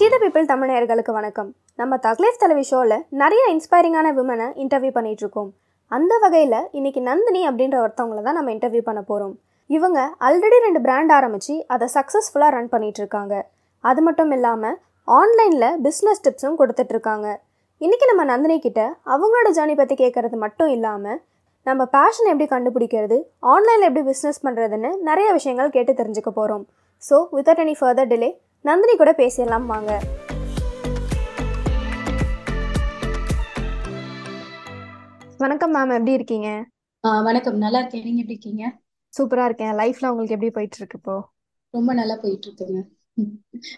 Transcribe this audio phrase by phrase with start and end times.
[0.00, 0.70] சீத பீப்பிள் தமிழ்
[1.08, 1.48] வணக்கம்.
[1.78, 5.50] நம்ம தக்லேஃப் தலைவி ஷோவில் நிறைய இன்ஸ்பைரிங்கான விமனை இன்டர்வியூ பண்ணிகிட்ருக்கோம்
[5.90, 9.34] அந்த வகையில் இன்றைக்கி நந்தினி அப்படின்ற ஒருத்தவங்கள தான் நம்ம இன்டர்வியூ பண்ண போகிறோம்
[9.70, 13.34] இவங்க ஆல்ரெடி ரெண்டு பிராண்ட் ஆரம்பித்து அதை சக்ஸஸ்ஃபுல்லாக ரன் பண்ணிகிட்ருக்காங்க
[13.84, 14.76] அது மட்டும் இல்லாமல்
[15.08, 17.28] ஆன்லைனில் பிஸ்னஸ் டிப்ஸும் கொடுத்துட்ருக்காங்க
[17.80, 21.20] இன்றைக்கி நம்ம நந்தினி கிட்ட அவங்களோட ஜேர்னி பற்றி கேட்குறது மட்டும் இல்லாமல்
[21.66, 26.64] நம்ம பேஷன் எப்படி கண்டுபிடிக்கிறது ஆன்லைனில் எப்படி பிஸ்னஸ் பண்ணுறதுன்னு நிறைய விஷயங்கள் கேட்டு தெரிஞ்சுக்க போகிறோம்
[27.02, 28.30] so without any further delay
[28.62, 29.90] Nandini கூட பேசிடலாம் வாங்க.
[35.38, 36.66] வணக்கம் மேம் எப்படி இருக்கீங்க?
[37.00, 37.56] வணக்கம்.
[37.56, 38.02] நல்லா இருக்கேன்.
[38.02, 38.64] நீங்க எப்படி இருக்கீங்க?
[39.12, 39.72] சூப்பரா இருக்கேன்.
[39.72, 41.28] லைஃப்ல உங்களுக்கு எப்படி போயிட்டு இருக்கு இப்போ?
[41.70, 42.80] ரொம்ப நல்லா போயிட்டு இருக்குங்க.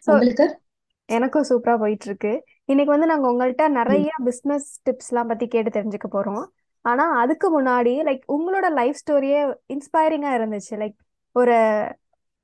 [0.04, 0.60] உங்களுக்கு?
[1.04, 2.44] எனக்கும் சூப்பரா போயிட்டு இருக்கு.
[2.64, 3.68] இன்னைக்கு வந்து நாங்க உங்கள்கிட்ட.
[3.68, 6.44] நிறைய பிசினஸ் டிப்ஸ்லாம் பத்தி கேட்டு தெரிஞ்சுக்க போறோம்.
[6.80, 9.40] ஆனா அதுக்கு முன்னாடி லைக் உங்களோட லைஃப் ஸ்டோரியே
[9.74, 10.74] இன்ஸ்பைரிங்கா இருந்துச்சு.
[10.82, 10.98] லைக்
[11.32, 11.56] ஒரு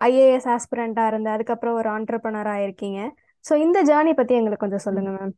[0.00, 3.00] ஐஏஎஸ் ஆஸ்பிரண்டா இருந்து அதுக்கப்புறம் ஒரு ஆண்டர்பனரா இருக்கீங்க.
[3.44, 5.34] ஸோ இந்த ஜேர்னி பத்தி எங்களுக்கு கொஞ்சம் சொல்லுங்க மேம்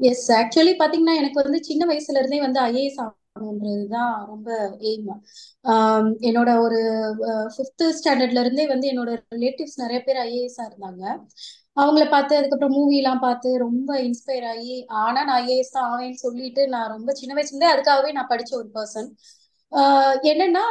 [0.00, 4.48] எஸ் ஆக்சுவலி பாத்தீங்கன்னா எனக்கு வந்து சின்ன வயசுல இருந்தே வந்து ஐஏஎஸ் ஆகணுன்றதுதான் ரொம்ப
[4.90, 5.08] எய்ம்
[6.28, 6.78] என்னோட ஒரு
[7.54, 11.04] ஃபிஃப்த் ஸ்டாண்டர்ட்ல இருந்தே வந்து என்னோட ரிலேட்டிவ்ஸ் நிறைய பேர் ஐஏஎஸ்ஸா இருந்தாங்க.
[11.76, 16.62] அவங்கள பார்த்து அதுக்கப்புறம் மூவி எல்லாம் பார்த்து ரொம்ப இன்ஸ்பயர் ஆகி ஆனா நான் ஐஏஎஸ் தான் ஆவேன்னு சொல்லிட்டு
[16.68, 19.08] நான் ரொம்ப சின்ன வயசுல இருந்தே அதுக்காகவே நான் படிச்ச ஒரு பர்சன்
[20.30, 20.62] என்னன்னா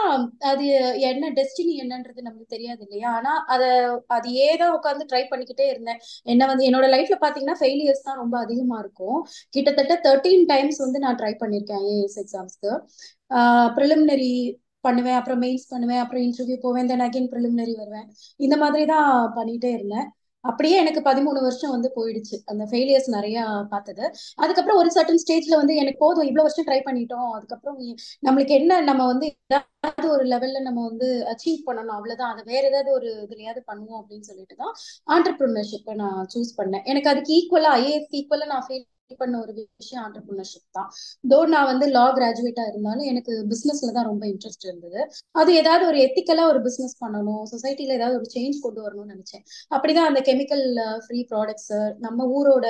[0.49, 0.65] அது
[1.09, 3.09] என்ன டெஸ்டினி என்னன்றது நமக்கு தெரியாது இல்லையா?
[3.17, 3.63] ஆனா அத
[4.07, 5.99] அது ஏதோ உட்காந்து ட்ரை பண்ணிக்கிட்டே இருந்தேன்.
[6.25, 9.19] என்ன வந்து என்னோட லைஃப்ல பாத்தீங்கன்னா ஃபெயிலியர்ஸ் தான் ரொம்ப அதிகமா இருக்கும்.
[9.55, 12.71] கிட்டத்தட்ட தேர்ட்டீன் டைம்ஸ் வந்து நான் ட்ரை பண்ணியிருக்கேன் ஏஎஸ் எக்ஸாம்ஸ்க்கு
[13.77, 14.31] ப்ரிலிமினரி
[14.83, 18.07] பண்ணுவேன் அப்புறம் மெயின்ஸ் பண்ணுவேன் அப்புறம் இன்டர்வியூ போவேன் தென் அகைன் ப்ரிலிமினரி வருவேன்.
[18.39, 20.07] இந்த மாதிரி தான் பண்ணிட்டே இருந்தேன்.
[20.43, 22.35] அப்படியே எனக்கு பதிமூணு வருஷம் வந்து போயிடுச்சு.
[22.45, 23.37] அந்த ஃபெயிலியர்ஸ் நிறைய
[23.71, 24.03] பார்த்தது.
[24.43, 27.29] அதுக்கப்புறம் ஒரு சர்டன் ஸ்டேஜ்ல வந்து எனக்கு போதும் இவ்வளவு வருஷம் ட்ரை பண்ணிட்டோம்.
[27.37, 27.79] அதுக்கப்புறம்
[28.27, 32.33] நம்மளுக்கு என்ன நம்ம வந்து ஏதாவது ஒரு லெவல்ல நம்ம வந்து அச்சீவ் பண்ணணும் அவ்வளவுதான்.
[32.33, 34.73] அதை வேற ஏதாவது ஒரு இதுலயாவது பண்ணுவோம் அப்படின்னு சொல்லிட்டு தான்
[35.15, 36.85] ஆண்டர்பிரினர்ஷிப்பை நான் சூஸ் பண்ணேன்.
[36.93, 40.89] எனக்கு அதுக்கு ஈக்குவலா ஐஏஎஸ் ஈக்குவலா நான் ஃபீல் பண்ண ஒரு விஷயம் ஆண்டர்பிரினர்ஷிப் தான்.
[41.31, 44.99] தோ நான் வந்து லா கிராஜுவேட்டா இருந்தாலும் எனக்கு பிசினஸ்ல தான் ரொம்ப இன்ட்ரெஸ்ட் இருந்தது.
[45.41, 49.43] அது ஏதாவது ஒரு எத்திக்கலா ஒரு பிசினஸ் பண்ணணும் சொசைட்டில ஏதாவது ஒரு சேஞ்ச் கொண்டு வரணும்னு நினைச்சேன்.
[49.75, 50.65] அப்படிதான் அந்த கெமிக்கல்
[51.05, 51.71] ஃப்ரீ ப்ராடக்ட்ஸ்
[52.05, 52.65] நம்ம ஊரோட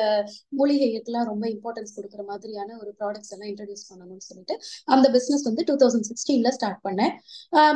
[0.60, 4.58] மூலிகைகளுக்கெல்லாம் ரொம்ப இம்பார்ட்டன்ஸ் கொடுக்குற மாதிரியான ஒரு ப்ராடக்ட்ஸ் எல்லாம் இன்ட்ரடியூஸ் பண்ணணும்னு சொல்லிட்டு
[4.96, 7.14] அந்த பிசினஸ் வந்து டூ தௌசண்ட் சிக்ஸ்டீன்ல ஸ்டார்ட் பண்ணேன்.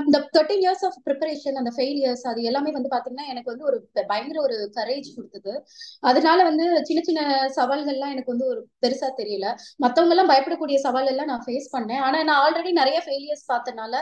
[0.08, 3.78] இந்த தேர்ட்டின் இயர்ஸ் ஆஃப் ப்ரிப்பரேஷன் அந்த ஃபெயிலியர்ஸ் அது எல்லாமே வந்து பாத்தீங்கன்னா எனக்கு வந்து ஒரு
[4.12, 5.54] பயங்கர ஒரு கரேஜ் கொடுத்தது.
[6.10, 7.22] அதனால வந்து சின்ன சின்ன
[7.58, 9.48] சவால்கள்லாம் எனக்கு வந்து ஒரு பெருசா தெரியல.
[9.84, 12.02] மத்தவங்க எல்லாம் பயப்படக்கூடிய சவால் எல்லாம் நான் ஃபேஸ் பண்ணேன்.
[12.08, 13.94] ஆனா நான் ஆல்ரெடி நிறைய ஃபெயிலியர்ஸ் பார்த்தனால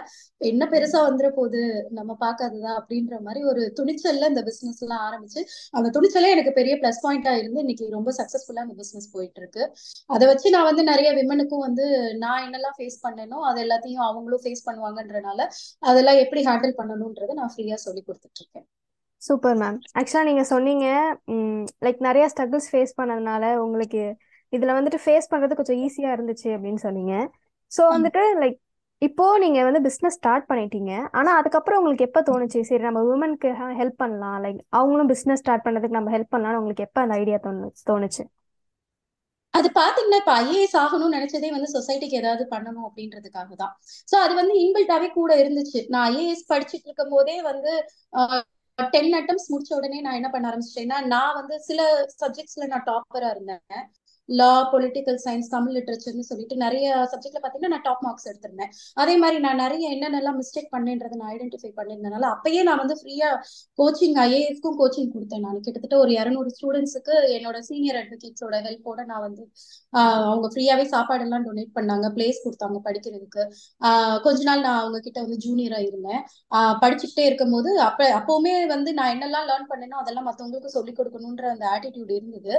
[0.52, 1.64] என்ன பெருசா வந்துட போகுது?
[2.00, 2.72] நம்ம பார்க்காததா?
[2.82, 5.44] அப்படின்ற மாதிரி ஒரு துணிச்சல்ல இந்த பிசினஸ் எல்லாம் ஆரம்பிச்சு
[5.78, 9.64] அந்த துணிச்சலே எனக்கு பெரிய பிளஸ் பாயிண்டா இருந்து இன்னைக்கு ரொம்ப சக்சஸ்ஃபுல்லா அந்த பிசினஸ் போயிட்டு இருக்கு.
[10.16, 11.86] அதை வச்சு நான் வந்து நிறைய விமனுக்கும் வந்து
[12.26, 15.40] நான் என்னெல்லாம் ஃபேஸ் பண்ணேனோ அது எல்லாத்தையும் அவங்களும் ஃபேஸ் பண்ணுவாங்கன்றனால
[15.90, 18.66] அதெல்லாம் எப்படி ஹேண்டில் பண்ணணும்ன்றதை நான் ஃப்ரீயா சொல்லி கொடுத்துட்டு இருக்கேன்.
[19.22, 20.86] சூப்பர் மேம் ஆக்சுவலாக நீங்கள் சொன்னீங்க
[21.86, 24.04] லைக் நிறைய ஸ்ட்ரகிள்ஸ் ஃபேஸ் பண்ணதுனால உங்களுக்கு
[24.54, 27.14] இதில் வந்துட்டு ஃபேஸ் பண்ணுறது கொஞ்சம் ஈஸியாக இருந்துச்சு அப்படின்னு சொன்னீங்க.
[27.72, 28.58] ஸோ வந்துட்டு லைக்
[29.02, 30.94] இப்போ நீங்கள் வந்து பிஸ்னஸ் ஸ்டார்ட் பண்ணிட்டீங்க.
[31.20, 32.62] ஆனால் அதுக்கப்புறம் உங்களுக்கு எப்போ தோணுச்சு?
[32.70, 33.50] சரி நம்ம உமனுக்கு
[33.82, 34.40] ஹெல்ப் பண்ணலாம்.
[34.46, 38.24] லைக் அவங்களும் பிஸ்னஸ் ஸ்டார்ட் பண்ணுறதுக்கு நம்ம ஹெல்ப் பண்ணலாம்னு உங்களுக்கு எப்போ அந்த ஐடியா தோணு தோணுச்சு?
[39.54, 43.74] அது பாத்தீங்கன்னா இப்ப ஐஏஎஸ் ஆகணும்னு நினைச்சதே வந்து சொசைட்டிக்கு ஏதாவது பண்ணணும் அப்படின்றதுக்காக தான்.
[44.12, 45.80] சோ அது வந்து இன்பில்ட்டாவே கூட இருந்துச்சு.
[45.94, 47.72] நான் ஐஏஎஸ் படிச்சுட்டு இருக்கும் போதே வந்து
[48.80, 51.80] டென் அட்டம்ஸ் முடிச்ச உடனே நான் என்ன பண்ண ஆரம்பிச்சிட்டேன்னா நான் வந்து சில
[52.22, 53.82] சப்ஜெக்ட்ஸ்ல நான் டாப்பரா இருந்தேன்.
[54.40, 58.72] லா பொலிட்டிக்கல் சயின்ஸ் தமிழ் லிட்ரேச்சர்னு சொல்லிட்டு நிறைய சப்ஜெக்ட்ல பாத்தீங்கன்னா நான் டாப் மார்க்ஸ் எடுத்திருந்தேன்.
[59.02, 63.30] அதே மாதிரி நான் நிறைய என்னென்னலாம் மிஸ்டேக் பண்ணேன்றதை நான் ஐடென்டிஃபை பண்ணியிருந்தனால அப்பயே நான் வந்து ஃப்ரீயா
[63.80, 65.60] கோச்சிங் ஐஏஎஸ்க்கும் கோச்சிங் கொடுத்தேன் நான்.
[65.66, 69.44] கிட்டத்தட்ட ஒரு இரநூறு ஸ்டூடெண்ட்ஸுக்கு என்னோட சீனியர் அட்வொகேட்ஸோட ஹெல்ப்போட நான் வந்து
[70.30, 73.44] அவங்க ஃப்ரீயாவே சாப்பாடு எல்லாம் டொனேட் பண்ணாங்க பிளேஸ் கொடுத்தாங்க படிக்கிறதுக்கு.
[74.26, 76.22] கொஞ்ச நாள் நான் அவங்க கிட்ட வந்து ஜூனியரா இருந்தேன்.
[76.84, 81.66] படிச்சுக்கிட்டே இருக்கும் போது அப்ப அப்பவுமே வந்து நான் என்னெல்லாம் லேர்ன் பண்ணேனோ அதெல்லாம் மத்தவங்களுக்கு சொல்லிக் கொடுக்கணும்ன்ற அந்த
[81.76, 82.54] ஆட்டிடியூட் இருந்தது.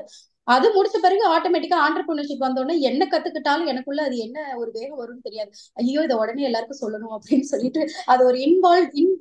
[0.55, 5.51] அது முடிச்ச பிறகு ஆட்டோமேட்டிக்கா ஆண்டர்பிரினர்ஷிப் வந்தோடனே என்ன கத்துக்கிட்டாலும் எனக்குள்ள அது என்ன ஒரு வேகம் வரும்னு தெரியாது.
[5.83, 7.83] ஐயோ இதை உடனே எல்லாருக்கும் சொல்லணும் அப்படின்னு சொல்லிட்டு
[8.13, 9.15] அது ஒரு இன்வால்வ் இன்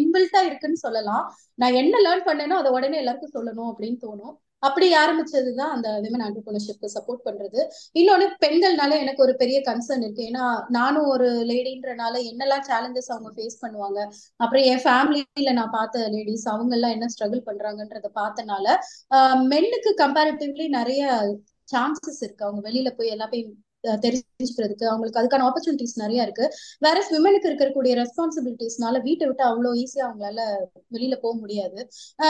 [0.00, 1.24] இன்பில்ட்டா இருக்குன்னு சொல்லலாம்.
[1.58, 4.36] நான் என்ன லேர்ன் பண்ணேனோ அதை உடனே எல்லாருக்கும் சொல்லணும் அப்படின்னு தோணும்.
[4.62, 7.60] அப்படி ஆரம்பிச்சதுதான் அந்த விமன் ஆண்டர்பிரினர்ஷிப்க்கு சப்போர்ட் பண்றது.
[8.00, 10.24] இன்னொன்னு பெண்கள்னால எனக்கு ஒரு பெரிய கன்சர்ன் இருக்கு.
[10.30, 13.98] ஏன்னா நானும் ஒரு லேடின்றனால என்னெல்லாம் சேலஞ்சஸ் அவங்க ஃபேஸ் பண்ணுவாங்க.
[14.36, 18.66] அப்புறம் என் ஃபேமிலியில நான் பார்த்த லேடிஸ் அவங்க எல்லாம் என்ன ஸ்ட்ரகிள் பண்றாங்கன்றத பார்த்தனால
[19.52, 21.02] மென்னுக்கு கம்பேரிட்டிவ்லி நிறைய
[21.68, 22.44] சான்சஸ் இருக்கு.
[22.46, 23.52] அவங்க வெளியில போய் எல்லாத்தையும்
[23.84, 26.44] தெரிஞ்சுக்கிறதுக்கு அவங்களுக்கு அதுக்கான ஆப்பர்ச்சுனிட்டிஸ் நிறைய இருக்கு.
[26.78, 30.40] வேற விமனுக்கு இருக்கக்கூடிய ரெஸ்பான்சிபிலிட்டிஸ்னால வீட்டை விட்டு அவ்வளோ ஈஸியா அவங்களால
[30.92, 31.78] வெளியில போக முடியாது.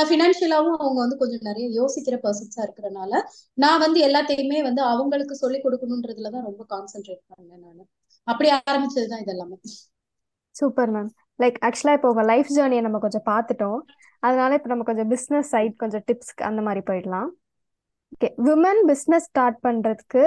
[0.08, 3.22] ஃபினான்ஷியலாவும் அவங்க வந்து கொஞ்சம் நிறைய யோசிக்கிற பர்சன்ஸா இருக்கிறனால
[3.54, 7.88] நான் வந்து எல்லாத்தையுமே வந்து அவங்களுக்கு சொல்லி கொடுக்கணுன்றதுலதான் ரொம்ப கான்சென்ட்ரேட் பண்ணேன் நான்.
[8.24, 9.56] அப்படி ஆரம்பிச்சதுதான் இதெல்லாமே.
[10.56, 13.80] சூப்பர் மேம் லைக் ஆக்சுவலா இப்போ உங்க லைஃப் ஜேர்னியை நம்ம கொஞ்சம் பார்த்துட்டோம்.
[14.18, 17.28] அதனால இப்போ நம்ம கொஞ்சம் பிஸ்னஸ் சைட் கொஞ்சம் டிப்ஸ் அந்த மாதிரி போயிடலாம்.
[18.12, 20.22] ஓகே விமன் பிஸ்னஸ் ஸ்டார்ட் பண்றதுக்கு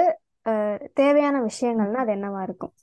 [0.94, 2.74] தேவையான விஷயங்கள்னா அது என்னவா இருக்கும்?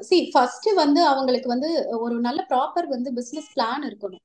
[0.00, 4.24] சி ஃபர்ஸ்ட் வந்து அவங்களுக்கு வந்து ஒரு நல்ல ப்ராப்பர் வந்து பிசினஸ் பிளான் இருக்கணும்.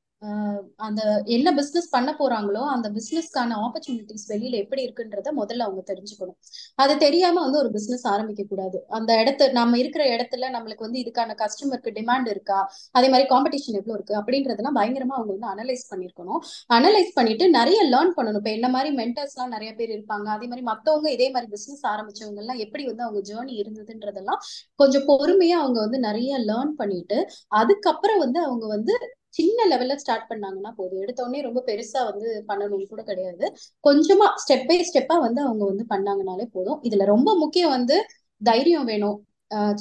[0.78, 6.38] அந்த என்ன பிசினஸ் பண்ண போறாங்களோ அந்த பிசினஸ்க்கான ஆப்பர்ச்சுனிட்டிஸ் வெளியில எப்படி இருக்குன்றத முதல்ல அவங்க தெரிஞ்சுக்கணும்.
[6.76, 8.78] அது தெரியாம வந்து ஒரு பிசினஸ் ஆரம்பிக்க கூடாது.
[8.90, 12.60] அந்த இடத்த நம்ம இருக்கிற இடத்துல நம்மளுக்கு வந்து இதுக்கான கஸ்டமருக்கு டிமாண்ட் இருக்கா?
[12.92, 14.16] அதே மாதிரி காம்படிஷன் எவ்வளவு இருக்கு?
[14.22, 16.42] அப்படின்றதெல்லாம் பயங்கரமா அவங்க வந்து அனலைஸ் பண்ணிருக்கணும்.
[16.70, 18.42] அனலைஸ் பண்ணிட்டு நிறைய லேர்ன் பண்ணணும்.
[18.44, 20.28] இப்ப என்ன மாதிரி மென்டர்ஸ் எல்லாம் நிறைய பேர் இருப்பாங்க.
[20.38, 24.42] அதே மாதிரி மத்தவங்க இதே மாதிரி பிசினஸ் ஆரம்பிச்சவங்க எல்லாம் எப்படி வந்து அவங்க ஜேர்னி இருந்ததுன்றதெல்லாம்
[24.76, 27.20] கொஞ்சம் பொறுமையா அவங்க வந்து நிறைய லேர்ன் பண்ணிட்டு
[27.62, 28.94] அதுக்கப்புறம் வந்து அவங்க வந்து
[29.36, 31.02] சின்ன லெவல்ல ஸ்டார்ட் பண்ணாங்கன்னா போதும்.
[31.02, 33.46] எடுத்த உடனே ரொம்ப பெருசா வந்து பண்ணணும்னு கூட கிடையாது.
[33.88, 36.80] கொஞ்சமா ஸ்டெப் பை ஸ்டெப்பா வந்து அவங்க வந்து பண்ணாங்கனாலே போதும்.
[36.84, 37.98] இதுல ரொம்ப முக்கியம் வந்து
[38.44, 39.18] தைரியம் வேணும்.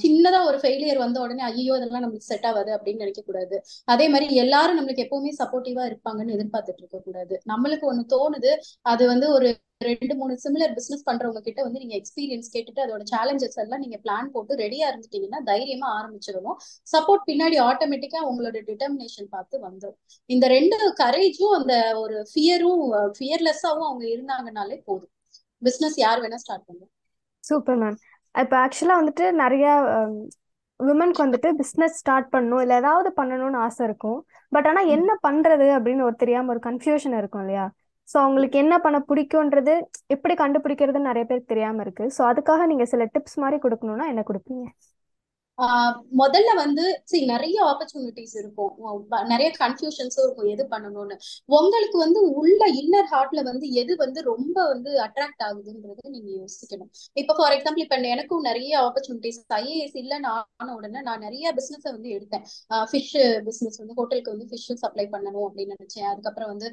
[0.00, 3.56] சின்னதா ஒரு ஃபெயிலியர் வந்த உடனே ஐயோ இதெல்லாம் நம்மளுக்கு செட் ஆகாது அப்படின்னு நினைக்க கூடாது
[3.94, 8.52] அதே மாதிரி எல்லாரும் நம்மளுக்கு எப்பவுமே சப்போர்ட்டிவா இருப்பாங்கன்னு எதிர்பார்த்துட்டு இருக்க கூடாது நம்மளுக்கு ஒண்ணு தோணுது
[8.92, 9.48] அது வந்து ஒரு
[9.86, 14.30] ரெண்டு மூணு சிமிலர் பிசினஸ் பண்றவங்க கிட்ட வந்து நீங்க எக்ஸ்பீரியன்ஸ் கேட்டுட்டு அதோட சேலஞ்சஸ் எல்லாம் நீங்க பிளான்
[14.34, 16.58] போட்டு ரெடியா இருந்துட்டீங்கன்னா தைரியமா ஆரம்பிச்சிடணும்.
[16.86, 19.98] சப்போர்ட் பின்னாடி ஆட்டோமேட்டிக்கா உங்களோட டிட்டர்மினேஷன் பார்த்து வந்துடும்
[20.30, 22.84] இந்த ரெண்டு கரேஜும் அந்த ஒரு ஃபியரும்
[23.18, 25.12] ஃபியர்லெஸ்ஸாவும் அவங்க இருந்தாங்கனாலே போதும்.
[25.62, 26.90] பிசினஸ் யார் வேணா ஸ்டார்ட் பண்ணும்
[27.44, 27.98] சூப்பர் மேம்
[28.42, 29.66] இப்போ ஆக்சுவலாக வந்துட்டு நிறைய
[30.80, 32.62] விமனுக்கு வந்துட்டு பிஸ்னஸ் ஸ்டார்ட் பண்ணணும்.
[32.64, 34.18] இல்லை ஏதாவது பண்ணணும்னு ஆசை இருக்கும்.
[34.54, 37.66] பட் ஆனால் என்ன பண்ணுறது அப்படின்னு ஒரு தெரியாமல் ஒரு கன்ஃபியூஷன் இருக்கும் இல்லையா?
[38.08, 39.74] ஸோ அவங்களுக்கு என்ன பண்ண பிடிக்கும்ன்றது
[40.14, 42.06] எப்படி கண்டுபிடிக்கிறதுன்னு நிறைய பேருக்கு தெரியாமல் இருக்கு.
[42.16, 44.66] ஸோ அதுக்காக நீங்கள் சில டிப்ஸ் மாதிரி கொடுக்கணும்னா என்ன கொடுப்பீங்க?
[46.20, 48.72] முதல்ல வந்து சரி நிறைய ஆப்பர்ச்சுனிட்டிஸ் இருக்கும்.
[49.32, 50.48] நிறைய கன்ஃபியூஷன்ஸும் இருக்கும்.
[50.54, 51.16] எது பண்ணணும்னு.
[51.58, 56.90] உங்களுக்கு வந்து உள்ள இன்னர் ஹார்ட்ல வந்து எது வந்து ரொம்ப வந்து அட்ராக்ட் ஆகுதுன்றத நீங்க யோசிக்கணும்.
[57.22, 62.10] இப்ப ஃபார் எக்ஸாம்பிள் இப்ப எனக்கும் நிறைய ஆப்பர்ச்சுனிட்டிஸ் ஐஏஎஸ் இல்லைன்னு ஆன உடனே நான் நிறைய பிசினஸ் வந்து
[62.16, 62.44] எடுத்தேன்.
[62.90, 63.14] ஃபிஷ்
[63.48, 66.08] பிசினஸ் வந்து ஹோட்டலுக்கு வந்து ஃபிஷ் சப்ளை பண்ணணும் அப்படின்னு நினைச்சேன்.
[66.12, 66.68] அதுக்கப்புறம் வந்து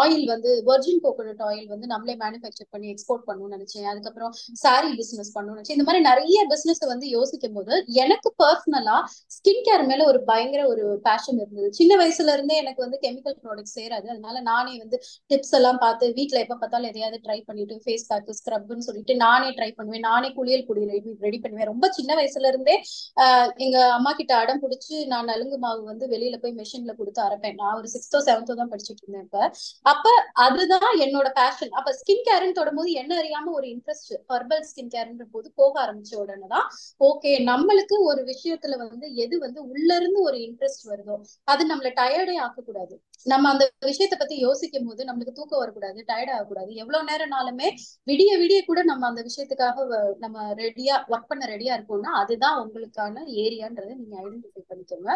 [0.00, 3.88] ஆயில் வந்து வெர்ஜின் கோகோனட் ஆயில் வந்து நம்மளே மேனுஃபேக்சர் பண்ணி எக்ஸ்போர்ட் பண்ணணும்னு நினைச்சேன்.
[3.92, 4.32] அதுக்கப்புறம்
[4.64, 5.78] சாரி பிசினஸ் பண்ணணும்னு நினைச்சேன்.
[5.78, 7.72] இந்த மாதிரி நிறைய பிசினஸ் வந்து யோசிக்கும் போது
[8.02, 8.96] எனக்கு பர்சனலா
[9.36, 11.68] ஸ்கின் கேர் மேல ஒரு பயங்கர ஒரு பேஷன் இருந்தது.
[11.72, 14.06] சின்ன வயசுல இருந்தே எனக்கு வந்து கெமிக்கல் ப்ராடக்ட் சேராது.
[14.12, 14.98] அதனால நானே வந்து
[15.30, 19.70] டிப்ஸ் எல்லாம் பார்த்து வீட்ல எப்ப பார்த்தாலும் எதையாவது ட்ரை பண்ணிட்டு ஃபேஸ் பேக் ஸ்க்ரப்னு சொல்லிட்டு நானே ட்ரை
[19.72, 20.06] பண்ணுவேன்.
[20.08, 20.82] நானே குளியல் பொடி
[21.22, 21.70] ரெடி பண்ணுவேன்.
[21.72, 22.76] ரொம்ப சின்ன வயசுல இருந்தே
[23.16, 27.56] ஆஹ் எங்க அம்மா கிட்ட அடம் பிடிச்சி நான் நலுங்கு மாவு வந்து வெளியில போய் மெஷின்ல கொடுத்து அரைப்பேன்.
[27.62, 29.38] நான் ஒரு சிக்ஸ்த்தோ செவன்த்தோ தான் படிச்சுட்டு இருந்தேன் இப்ப.
[29.86, 30.06] அப்ப
[30.44, 35.48] அதுதான் என்னோட பேஷன் அப்ப ஸ்கின் கேர்னு தொடும்போது என்ன அறியாம ஒரு இன்ட்ரெஸ்ட் ஹர்பல் ஸ்கின் கேர்ன்ற போது
[35.54, 36.66] போக ஆரம்பிச்ச உடனே தான்
[37.00, 42.36] ஓகே நம்மளுக்கு ஒரு விஷயத்துல வந்து எது வந்து உள்ள இருந்து ஒரு இன்ட்ரெஸ்ட் வருதோ அது நம்மள டயர்டே
[42.46, 42.94] ஆக்கக்கூடாது.
[43.26, 46.70] நம்ம அந்த விஷயத்த பத்தி யோசிக்கும் போது நம்மளுக்கு தூக்கம் வரக்கூடாது டயர்ட் ஆகக்கூடாது.
[46.74, 47.68] எவ்வளவு நேரம்னாலுமே
[48.10, 49.86] விடிய விடிய கூட நம்ம அந்த விஷயத்துக்காக
[50.18, 55.10] நம்ம ரெடியா ஒர்க் பண்ண ரெடியா இருக்கோம்னா அதுதான் உங்களுக்கான ஏரியான்றதை நீங்க ஐடென்டிஃபை பண்ணிக்கோங்க.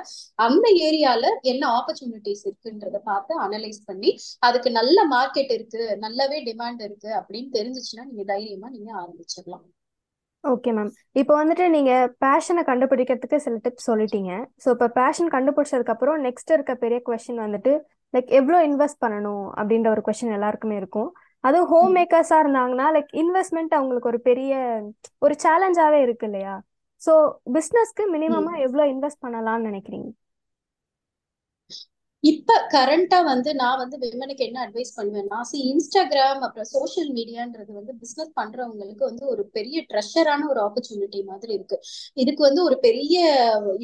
[0.46, 7.10] அந்த ஏரியால என்ன ஆப்பர்ச்சுனிட்டிஸ் இருக்குன்றத பார்த்து அனலைஸ் பண்ணி அதுக்கு நல்ல மார்க்கெட் இருக்கு நல்லாவே டிமாண்ட் இருக்கு
[7.20, 9.66] அப்படின்னு தெரிஞ்சுச்சுன்னா நீங்க தைரியமா நீங்க ஆரம்பிச்சிடலாம்.
[10.52, 10.90] ஓகே மேம்
[11.20, 14.32] இப்போ வந்துட்டு நீங்கள் பேஷனை கண்டுபிடிக்கிறதுக்கு சில டிப்ஸ் சொல்லிட்டீங்க.
[14.62, 17.72] ஸோ இப்போ பேஷன் கண்டுபிடிச்சதுக்கப்புறம் நெக்ஸ்ட் இருக்க பெரிய கொஷின் வந்துட்டு
[18.14, 21.08] லைக் எவ்வளோ இன்வெஸ்ட் பண்ணணும் அப்படின்ற ஒரு கொஷின் எல்லாருக்குமே இருக்கும்.
[21.44, 24.52] அதுவும் ஹோம் மேக்கர்ஸாக இருந்தாங்கன்னா லைக் இன்வெஸ்ட்மெண்ட் அவங்களுக்கு ஒரு பெரிய
[25.26, 26.54] ஒரு சேலஞ்சாகவே இருக்கு இல்லையா?
[27.02, 27.12] ஸோ
[27.56, 30.08] பிஸ்னஸ்க்கு மினிமமாக எவ்வளோ இன்வெஸ்ட் பண்ணலாம்னு நினைக்கிறீங்க?
[32.26, 37.92] இப்ப கரண்டா வந்து நான் வந்து விமனுக்கு என்ன அட்வைஸ் பண்ணுவேன்னா சி இன்ஸ்டாகிராம் அப்புறம் சோஷியல் மீடியான்றது வந்து
[38.00, 41.76] பிசினஸ் பண்றவங்களுக்கு வந்து ஒரு பெரிய ட்ரெஷரான ஒரு ஆப்பர்ச்சுனிட்டி மாதிரி இருக்கு.
[42.16, 43.16] இதுக்கு வந்து ஒரு பெரிய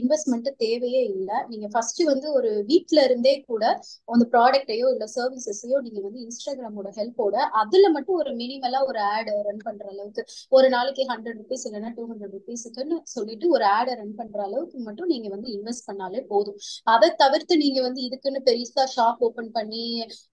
[0.01, 1.39] இன்வெஸ்ட்மெண்ட் தேவையே இல்லை.
[1.49, 3.63] நீங்க ஃபர்ஸ்ட் வந்து ஒரு வீட்ல இருந்தே கூட
[4.09, 9.65] அந்த ப்ராடக்டையோ இல்ல சர்வீசஸையோ நீங்க வந்து இன்ஸ்டாகிராமோட ஹெல்ப்போட அதுல மட்டும் ஒரு மினிமலா ஒரு ஆட் ரன்
[9.65, 14.39] பண்ற அளவுக்கு ஒரு நாளைக்கு ஹண்ட்ரட் ருபீஸ் இல்லைன்னா டூ ஹண்ட்ரட் ருபீஸுக்குன்னு சொல்லிட்டு ஒரு ஆடை ரன் பண்ற
[14.43, 16.59] அளவுக்கு மட்டும் நீங்க வந்து இன்வெஸ்ட் பண்ணாலே போதும்.
[16.87, 19.85] அதை தவிர்த்து நீங்க வந்து இதுக்கு அதுக்குன்னு பெருசா ஷாப் ஓபன் பண்ணி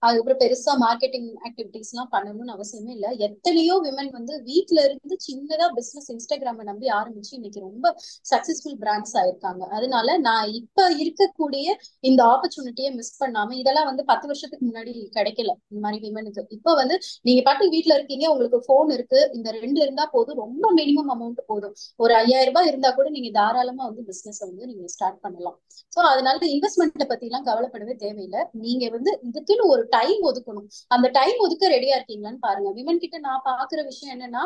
[0.04, 3.06] அதுக்கப்புறம் பெருசா மார்க்கெட்டிங் ஆக்டிவிட்டிஸ் எல்லாம் பண்ணணும்னு அவசியமே இல்ல.
[3.26, 7.86] எத்தனையோ விமன் வந்து வீட்ல இருந்து சின்னதா பிசினஸ் இன்ஸ்டாகிராம நம்பி ஆரம்பிச்சு இன்னைக்கு ரொம்ப
[8.32, 9.62] சக்சஸ்ஃபுல் பிராண்ட்ஸ் ஆயிருக்காங்க.
[9.78, 11.66] அதனால நான் இப்ப இருக்கக்கூடிய
[12.04, 16.96] இந்த ஆப்பர்ச்சுனிட்டியை மிஸ் பண்ணாம இதெல்லாம் வந்து பத்து வருஷத்துக்கு முன்னாடி கிடைக்கல இந்த மாதிரி விமனுக்கு இப்ப வந்து
[17.28, 21.74] நீங்க பாட்டு வீட்டுல இருக்கீங்க உங்களுக்கு போன் இருக்கு இந்த ரெண்டு இருந்தா போதும் ரொம்ப மினிமம் அமௌண்ட் போதும்.
[22.00, 25.56] ஒரு ஐயாயிரம் ரூபாய் இருந்தா கூட நீங்க தாராளமா வந்து பிசினஸ் வந்து நீங்க ஸ்டார்ட் பண்ணலாம்.
[25.94, 27.46] சோ அதனால இன்வெஸ்ட்மெண்ட்டை பத்தி எல்லாம்
[27.80, 28.40] பயப்படவே தேவையில்லை.
[28.64, 30.66] நீங்க வந்து இதுக்குன்னு ஒரு டைம் ஒதுக்கணும்.
[30.94, 32.68] அந்த டைம் ஒதுக்க ரெடியா இருக்கீங்களான்னு பாருங்க.
[32.78, 34.42] விமன் கிட்ட நான் பாக்குற விஷயம் என்னன்னா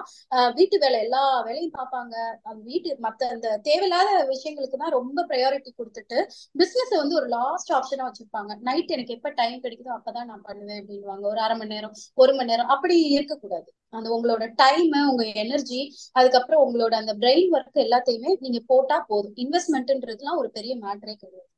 [0.58, 2.14] வீட்டு வேலை எல்லா வேலையும் பார்ப்பாங்க.
[2.50, 6.18] அந்த வீட்டு மத்த அந்த தேவையில்லாத விஷயங்களுக்கு தான் ரொம்ப ப்ரையாரிட்டி கொடுத்துட்டு
[6.62, 8.52] பிசினஸ் வந்து ஒரு லாஸ்ட் ஆப்ஷனா வச்சிருப்பாங்க.
[8.68, 12.50] நைட் எனக்கு எப்ப டைம் கிடைக்குதோ அப்பதான் நான் பண்ணுவேன் அப்படின்வாங்க ஒரு அரை மணி நேரம் ஒரு மணி
[12.52, 13.68] நேரம் அப்படி இருக்கக்கூடாது.
[13.98, 15.80] அந்த உங்களோட டைம் உங்க எனர்ஜி
[16.18, 19.36] அதுக்கப்புறம் உங்களோட அந்த பிரெயின் ஒர்க் எல்லாத்தையுமே நீங்க போட்டா போதும்.
[19.44, 21.48] இன்வெஸ்ட்மெண்ட்ன்றதுலாம் ஒரு பெரிய மேட்டரே கிடையாது.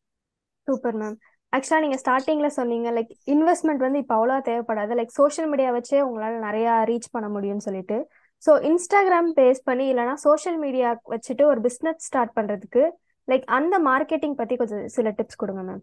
[0.69, 1.17] சூப்பர் மேம்
[1.57, 4.93] ஆக்சுவலாக நீங்கள் ஸ்டார்டிங்கில் சொன்னீங்க லைக் இன்வெஸ்ட்மெண்ட் வந்து இப்போ அவ்வளோ தேவைப்படாது.
[5.01, 7.99] லைக் சோஷியல் மீடியா வச்சே உங்களால் நிறையா ரீச் பண்ண முடியும்னு சொல்லிட்டு.
[8.43, 12.83] ஸோ இன்ஸ்டாகிராம் பேஸ் பண்ணி இல்லைனா சோஷியல் மீடியா வச்சுட்டு ஒரு பிஸ்னஸ் ஸ்டார்ட் பண்ணுறதுக்கு
[13.29, 15.83] லைக் அந்த மார்க்கெட்டிங் பற்றி கொஞ்சம் சில டிப்ஸ் கொடுங்க மேம்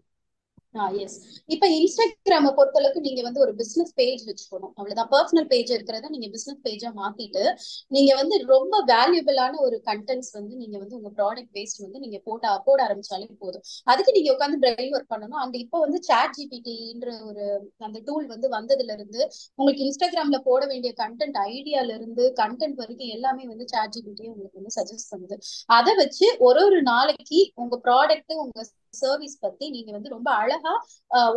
[1.04, 1.16] எஸ்
[1.46, 4.72] இப்ப இன்ஸ்டாகிராம பொறுத்தளவுக்கு நீங்க வந்து ஒரு பிசினஸ் பேஜ் வச்சுக்கணும்.
[4.78, 5.10] அவ்வளவுதான்.
[5.12, 7.42] பர்சனல் பேஜ் இருக்கிறத நீங்க பிசினஸ் பேஜா மாத்திட்டு
[7.88, 12.42] நீங்க வந்து ரொம்ப வேல்யூபிளான ஒரு கண்டென்ட்ஸ் வந்து நீங்க வந்து உங்க ப்ராடக்ட் பேஸ்ட் வந்து நீங்க போட
[12.66, 13.64] போட ஆரம்பிச்சாலே போதும்.
[13.84, 15.40] அதுக்கு நீங்க உட்காந்து பிரெயின் ஒர்க் பண்ணணும்.
[15.42, 17.44] அண்ட் இப்போ வந்து சாட் ஜிபிடின்ற ஒரு
[17.78, 19.20] அந்த டூல் வந்து வந்ததுல இருந்து
[19.58, 24.76] உங்களுக்கு இன்ஸ்டாகிராம்ல போட வேண்டிய கண்டென்ட் ஐடியால இருந்து கண்டென்ட் வரைக்கும் எல்லாமே வந்து சாட் ஜிபிடியே உங்களுக்கு வந்து
[24.78, 25.36] சஜஸ்ட் பண்ணுது.
[25.66, 28.60] அதை வச்சு ஒரு ஒரு நாளைக்கு உங்க ப்ராடக்ட் உங்க
[29.02, 30.74] சர்வீஸ் பத்தி நீங்க வந்து ரொம்ப அழகா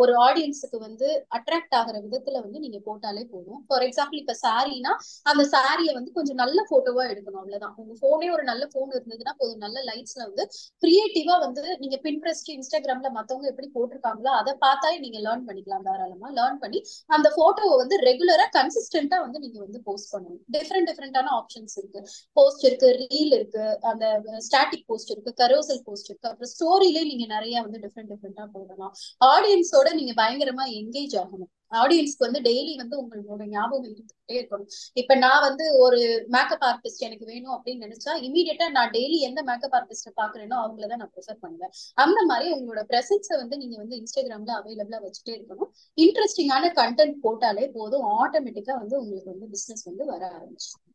[0.01, 3.59] ஒரு ஆடியன்ஸுக்கு வந்து அட்ராக்ட் ஆகிற விதத்துல வந்து நீங்க போட்டாலே போதும்.
[3.67, 4.93] ஃபார் எக்ஸாம்பிள் இப்ப சாரினா
[5.31, 7.75] அந்த சாரியை வந்து கொஞ்சம் நல்ல போட்டோவா எடுக்கணும் அவ்வளவுதான்.
[7.81, 9.61] உங்க போனே ஒரு நல்ல போன் இருந்ததுன்னா போதும்.
[9.65, 10.45] நல்ல லைட்ஸ்ல வந்து
[10.83, 16.29] கிரியேட்டிவா வந்து நீங்க பின்ட்ரெஸ்ட் இன்ஸ்டாகிராம்ல மத்தவங்க எப்படி போட்டிருக்காங்களோ அதை பார்த்தாலே நீங்க லேர்ன் பண்ணிக்கலாம் தாராளமா.
[16.39, 16.81] லேர்ன் பண்ணி
[17.17, 20.41] அந்த போட்டோவை வந்து ரெகுலரா கன்சிஸ்டன்டா வந்து நீங்க வந்து போஸ்ட் பண்ணணும்.
[20.55, 21.99] டிஃப்ரெண்ட் டிஃப்ரெண்டான ஆப்ஷன்ஸ் இருக்கு.
[22.37, 24.05] போஸ்ட் இருக்கு ரீல் இருக்கு அந்த
[24.47, 26.29] ஸ்டாட்டிக் போஸ்ட் இருக்கு கரோசல் போஸ்ட் இருக்கு.
[26.31, 28.93] அப்புறம் ஸ்டோரியிலே நீங்க நிறைய வந்து டிஃப்ரெண்ட் டிஃப்ரெண்டா போடலாம்.
[29.25, 31.51] ஆடியன்ஸோட நீங்க பயங்கரமா என்கேஜ் ஆகணும்.
[31.71, 34.67] ஆடியன்ஸ்க்கு வந்து டெய்லி வந்து உங்களோட ஞாபகம் இருந்துகிட்டே இருக்கணும்.
[34.93, 39.73] இப்ப நான் வந்து ஒரு மேக்கப் ஆர்டிஸ்ட் எனக்கு வேணும் அப்படின்னு நினைச்சா இமீடியட்டா நான் டெய்லி எந்த மேக்கப்
[39.73, 41.69] ஆர்டிஸ்ட பாக்குறேனோ அவங்களதான் நான் ப்ரிஃபர் பண்ணுவேன்.
[41.93, 45.71] அந்த மாதிரி உங்களோட பிரசன்ஸை வந்து நீங்க வந்து இன்ஸ்டாகிராம்ல அவைலபிளா வச்சுட்டே இருக்கணும்.
[45.97, 48.03] இன்ட்ரெஸ்டிங்கான கண்டென்ட் போட்டாலே போதும்.
[48.03, 50.87] ஆட்டோமேட்டிக்கா வந்து உங்களுக்கு வந்து பிசினஸ் வந்து வர ஆரம்பிச்சு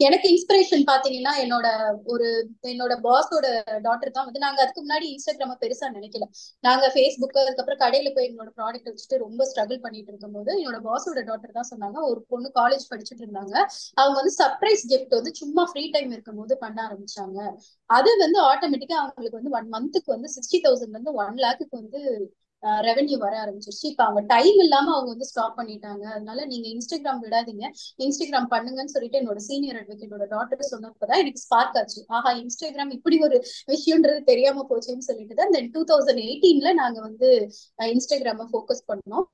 [0.00, 1.66] எனக்கு இன்ஸ்பிரேஷன் பாத்தீங்கன்னா என்னோட
[2.12, 2.26] ஒரு
[2.72, 3.46] என்னோட பாஸோட
[3.86, 6.26] டாட்டர் தான் வந்து நாங்க அதுக்கு முன்னாடி இன்ஸ்டாகிராம பெருசா நினைக்கல.
[6.64, 11.56] நாங்க ஃபேஸ்புக் அதுக்கப்புறம் கடையில போய் எங்களோட ப்ராடக்ட் வச்சுட்டு ரொம்ப ஸ்ட்ரகிள் பண்ணிட்டு இருக்கும்போது என்னோட பாஸோட டாட்டர்
[11.58, 11.98] தான் சொன்னாங்க.
[12.10, 13.54] ஒரு பொண்ணு காலேஜ் படிச்சுட்டு இருந்தாங்க.
[13.96, 17.38] அவங்க வந்து சர்ப்ரைஸ் கிஃப்ட் வந்து சும்மா ஃப்ரீ டைம் இருக்கும் போது பண்ண ஆரம்பிச்சாங்க.
[17.90, 22.00] அது வந்து ஆட்டோமேட்டிக்கா அவங்களுக்கு வந்து ஒன் மந்த்துக்கு வந்து சிக்ஸ்டி தௌசண்ட்ல இருந்து ஒன் லேக்குக்கு வந்து
[22.88, 23.86] ரெவென்யூ வர ஆரம்பிச்சிருச்சு.
[23.92, 26.04] இப்ப அவங்க டைம் இல்லாம அவங்க வந்து ஸ்டாப் பண்ணிட்டாங்க.
[26.14, 27.64] அதனால நீங்க இன்ஸ்டாகிராம் விடாதீங்க.
[28.04, 32.00] இன்ஸ்டாகிராம் பண்ணுங்கன்னு சொல்லிட்டு என்னோட சீனியர் அட்வொகேட்டோட டாக்டர் சொன்னப்பதான் எனக்கு ஸ்பார்க் ஆச்சு.
[32.16, 33.38] ஆஹா இன்ஸ்டாகிராம் இப்படி ஒரு
[33.72, 37.30] விஷயம்ன்றது தெரியாம போச்சுன்னு சொல்லிட்டு தான் தென் டூ தௌசண்ட் எயிட்டீன்ல நாங்க வந்து
[37.94, 39.26] இன்ஸ்டாகிராம ஃபோக்கஸ் பண்ணோம்.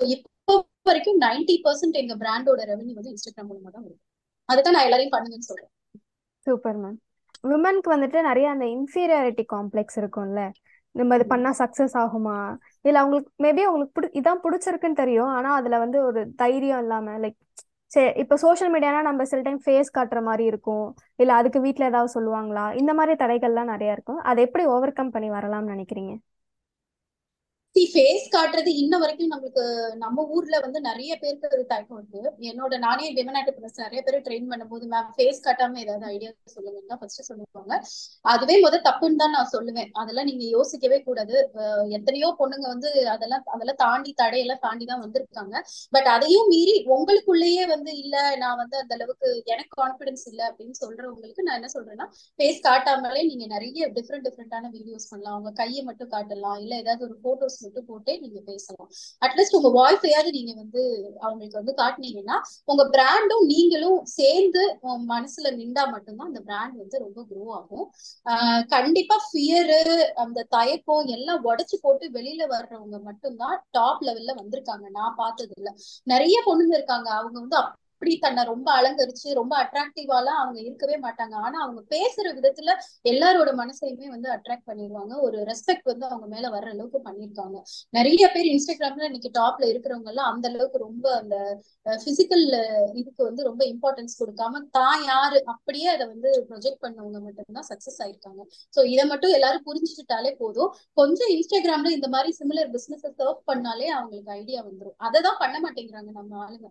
[0.00, 0.54] இப்போ
[0.88, 4.00] வரைக்கும் நைன்டி பர்சன்ட் எங்க பிராண்டோட ரெவென்யூ வந்து இன்ஸ்டாகிராம் மூலமா தான் வருது.
[4.48, 5.70] அதுதான் நான் எல்லாரையும் பண்ணுங்கன்னு சொல்றேன்.
[6.46, 6.98] சூப்பர் மேம்
[7.50, 10.42] விமனுக்கு வந்துட்டு நிறைய அந்த இன்ஃபீரியாரிட்டி காம்ப்ளெக்ஸ் இருக்கும்ல.
[10.94, 12.36] நம்ம இது பண்ணா சக்சஸ் ஆகுமா?
[12.84, 15.28] இல்ல அவங்களுக்கு மேபி அவங்களுக்கு பிடி இதான் பிடிச்சிருக்குன்னு தெரியும்.
[15.28, 17.38] ஆனா அதுல வந்து ஒரு தைரியம் இல்லாம லைக்
[17.92, 20.86] சரி இப்போ சோஷியல் மீடியானா நம்ம சில டைம் ஃபேஸ் காட்டுற மாதிரி இருக்கும்.
[21.16, 22.64] இல்ல அதுக்கு வீட்ல ஏதாவது சொல்லுவாங்களா?
[22.80, 24.20] இந்த மாதிரி தடைகள்லாம் நிறைய இருக்கும்.
[24.22, 26.14] அதை எப்படி ஓவர் கம் பண்ணி வரலாம்னு நினைக்கிறீங்க?
[27.92, 29.62] ஃபேஸ் காட்டுறது இன்ன வரைக்கும் நம்மளுக்கு
[30.02, 32.20] நம்ம ஊர்ல வந்து நிறைய பேருக்கு ஒரு தயக்கம் இருக்கு.
[32.50, 37.22] என்னோட நானே விமன் ஆண்டர்பிரினர்ஸ் நிறைய பேர் ட்ரெயின் பண்ணும்போது மேம் ஃபேஸ் காட்டாம ஏதாவது ஐடியா சொல்லுங்கன்னா ஃபர்ஸ்ட்
[37.28, 37.72] சொல்லுவாங்க.
[38.34, 39.90] அதுவே முத தப்புன்னு தான் நான் சொல்லுவேன்.
[40.02, 41.34] அதெல்லாம் நீங்க யோசிக்கவே கூடாது.
[41.98, 45.54] எத்தனையோ பொண்ணுங்க வந்து அதெல்லாம் அதெல்லாம் தாண்டி தடையெல்லாம் தாண்டி தான் வந்திருக்காங்க.
[45.96, 48.14] பட் அதையும் மீறி உங்களுக்குள்ளேயே வந்து இல்ல
[48.44, 53.46] நான் வந்து அந்த அளவுக்கு எனக்கு கான்பிடன்ஸ் இல்ல அப்படின்னு சொல்றவங்களுக்கு நான் என்ன சொல்றேன்னா ஃபேஸ் காட்டாமலே நீங்க
[53.56, 55.36] நிறைய டிஃப்ரெண்ட் டிஃப்ரெண்டான வீடியோஸ் பண்ணலாம்.
[55.36, 56.58] அவங்க கையை மட்டும் காட்டலாம்.
[56.64, 58.88] இல்ல ஏதாவது ஒரு போட்டோஸ் மட்டும் போட்டே நீங்க பேசலாம்.
[59.22, 60.82] அட்லீஸ்ட் உங்க வாய்ஸையாவது நீங்க வந்து
[61.20, 64.62] அவங்களுக்கு வந்து காட்டினீங்கன்னா உங்க பிராண்டும் நீங்களும் சேர்ந்து
[65.08, 67.86] மனசுல நின்றா மட்டும்தான் அந்த பிராண்ட் வந்து ரொம்ப க்ரோ ஆகும்.
[68.26, 69.80] ஆஹ் கண்டிப்பா ஃபியரு
[70.16, 74.86] அந்த தயக்கம் எல்லாம் உடைச்சு போட்டு வெளியில வர்றவங்க மட்டும்தான் டாப் லெவல்ல வந்திருக்காங்க.
[74.90, 75.70] நான் பார்த்தது இல்ல
[76.06, 77.08] நிறைய பொண்ணுங்க இருக்காங்க.
[77.12, 77.58] அவங்க வந்து
[78.04, 81.34] அப்படி தன்னை ரொம்ப அலங்கரிச்சு ரொம்ப அட்ராக்டிவாலாம் அவங்க இருக்கவே மாட்டாங்க.
[81.46, 82.72] ஆனா அவங்க பேசுற விதத்துல
[83.12, 87.56] எல்லாரோட மனசையுமே வந்து அட்ராக்ட் பண்ணிடுவாங்க ஒரு ரெஸ்பெக்ட் வந்து அவங்க மேல வர்ற அளவுக்கு பண்ணிருக்காங்க.
[87.98, 91.36] நிறைய பேர் இன்ஸ்டாகிராம்ல இன்னைக்கு டாப்ல இருக்கிறவங்க எல்லாம் அந்த அளவுக்கு ரொம்ப அந்த
[92.04, 92.44] பிசிக்கல்
[93.00, 98.44] இதுக்கு வந்து ரொம்ப இம்பார்ட்டன்ஸ் கொடுக்காம தான் யாரு அப்படியே அதை வந்து ப்ரொஜெக்ட் பண்ணவங்க மட்டும்தான் சக்சஸ் ஆயிருக்காங்க.
[98.76, 100.70] சோ இதை மட்டும் எல்லாரும் புரிஞ்சுக்கிட்டாலே போதும்.
[101.00, 106.10] கொஞ்சம் இன்ஸ்டாகிராம்ல இந்த மாதிரி சிமிலர் பிசினஸ் சர்வ் பண்ணாலே அவங்களுக்கு ஐடியா வந்துடும் அதை தான் பண்ண மாட்டேங்கிறாங்க
[106.20, 106.68] நம்ம ஆளுங்க.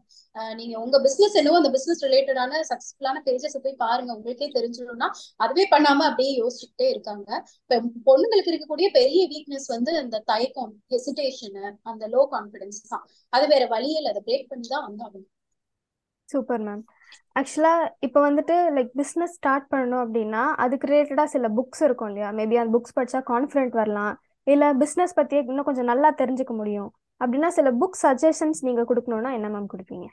[0.60, 4.12] நீங்க உங்க பிசினஸ் என்னவோ அந்த பிசினஸ் ரிலேட்டடான சக்சஸ்ஃபுல்லான பேஜஸ் போய் பாருங்க.
[4.18, 5.08] உங்களுக்கே தெரிஞ்சிடும்னா
[5.46, 7.30] அதுவே பண்ணாம அப்படியே யோசிச்சுட்டே இருக்காங்க.
[7.64, 13.06] இப்ப பொண்ணுங்களுக்கு இருக்கக்கூடிய பெரிய வீக்னஸ் வந்து அந்த தயக்கம் ஹெசிடேஷனு அந்த லோ கான்பிடன்ஸ் தான்.
[13.36, 15.30] அது வேற வழியில் அதை பிரேக் பண்ணி தான் வந்தாகணும்.
[16.30, 16.84] சூப்பர் மேம்
[17.40, 17.74] ஆக்சுவலா
[18.06, 22.30] இப்போ வந்துட்டு லைக் பிஸ்னஸ் ஸ்டார்ட் பண்ணணும் அப்படின்னா அதுக்கு ரிலேட்டடா சில புக்ஸ் இருக்கும் இல்லையா?
[22.40, 24.14] மேபி அந்த புக்ஸ் படிச்சா கான்ஃபிடென்ட் வரலாம்.
[24.48, 26.90] இல்ல பிஸ்னஸ் பத்தி இன்னும் கொஞ்சம் நல்லா தெரிஞ்சுக்க முடியும்.
[27.22, 30.08] அப்படின்னா சில புக் சஜஷன்ஸ் நீங்க கொடுக்கணும்னா என்ன மேம் கொடுப்பீங்க?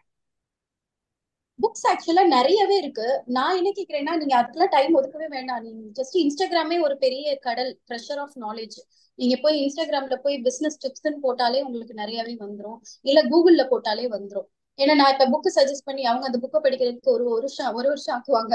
[1.60, 3.06] புக்ஸ் ஆக்சுவலா நிறையவே இருக்கு.
[3.36, 5.62] நான் என்ன கேக்குறேன்னா நீங்க அதுக்கெல்லாம் டைம் ஒதுக்கவே வேண்டாம்.
[5.66, 8.78] நீங்க ஜஸ்ட் இன்ஸ்டாகிராமே ஒரு பெரிய கடல் ப்ரெஷர் ஆஃப் நாலேஜ்
[9.18, 12.78] நீங்க போய் இன்ஸ்டாகிராம்ல போய் பிசினஸ் டிப்ஸ்ன்னு போட்டாலே உங்களுக்கு நிறையவே வந்துரும்.
[13.04, 14.48] இல்ல கூகுள்ல போட்டாலே வந்துரும்.
[14.78, 18.54] ஏன்னா நான் இப்ப புக்கு சஜஸ்ட் பண்ணி அவங்க அந்த புக்கை படிக்கிறதுக்கு ஒரு வருஷம் ஒரு வருஷம் ஆக்குவாங்க.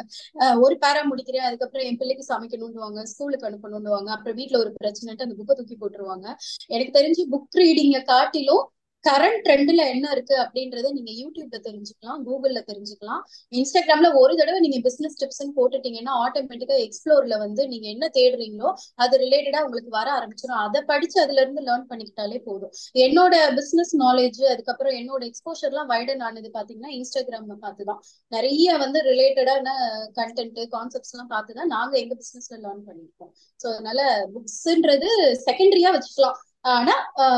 [0.66, 4.10] ஒரு பேரா முடிக்கிறேன் அதுக்கப்புறம் என் பிள்ளைக்கு சமைக்கணும்னுவாங்க ஸ்கூலுக்கு அனுப்பணும்னுவாங்க.
[4.16, 6.28] அப்புறம் வீட்டுல ஒரு பிரச்சனைட்டு அந்த புக்கை தூக்கி போட்டுருவாங்க.
[6.68, 8.64] எனக்கு தெரிஞ்சு புக் ரீடிங்க காட்டிலும்
[9.06, 13.22] கரண்ட் ட்ரெண்ட்ல என்ன இருக்கு அப்படின்றத நீங்க யூடியூப்ல தெரிஞ்சுக்கலாம் கூகுள்ல தெரிஞ்சுக்கலாம்.
[13.52, 19.62] இன்ஸ்டாகிராம்ல ஒரு தடவை நீங்க பிசினஸ் டிப்ஸ் போட்டுட்டீங்கன்னா ஆட்டோமேட்டிக்கா எக்ஸ்ப்ளோர்ல வந்து நீங்க என்ன தேடுறீங்களோ அது ரிலேட்டடா
[19.68, 22.74] உங்களுக்கு வர ஆரம்பிச்சிடும் அதை படிச்சு அதுல இருந்து லேர்ன் பண்ணிக்கிட்டாலே போதும்.
[23.06, 28.02] என்னோட பிசினஸ் நாலேஜ் அதுக்கப்புறம் என்னோட எக்ஸ்போஷர்லாம் வைடன் ஆனது பாத்தீங்கன்னா இன்ஸ்டாகிராம்ல பார்த்துதான்.
[28.32, 29.68] நிறைய வந்து ரிலேட்டடான
[30.20, 34.02] கண்டென்ட் கான்செப்ட்ஸ் எல்லாம் பார்த்துதான் நாங்க எங்க பிசினஸ்ல லேர்ன் பண்ணிருக்கோம் சோ அதனால
[34.36, 35.10] புக்ஸ்ன்றது
[35.48, 36.38] செகண்டரியா வச்சுக்கலாம்.
[36.66, 36.96] ஆனா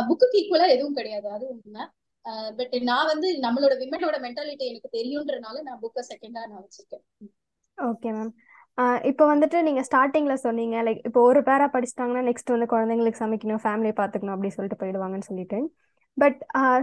[0.10, 1.28] புக்குக்கு ஈக்குவலா எதுவும் கிடையாது.
[1.36, 1.84] அது உண்மை.
[2.58, 7.04] பட் நான் வந்து நம்மளோட விமனோட மென்டாலிட்டி எனக்கு தெரியுன்றனால நான் புக்கை செகண்டா நான் வச்சிருக்கேன்.
[7.78, 8.34] ஓகே மேம்
[9.10, 13.96] இப்போ வந்துட்டு நீங்க ஸ்டார்டிங்ல சொன்னீங்க லைக் இப்போ ஒரு பேரா படிச்சிட்டாங்கன்னா நெக்ஸ்ட் வந்து குழந்தைங்களுக்கு சமைக்கணும் ஃபேமிலியை
[14.00, 15.60] பார்த்துக்கணும் அப்படின்னு சொல்லிட்டு போயிடுவாங்கன்னு சொல்லிட்டு.
[16.18, 16.40] பட்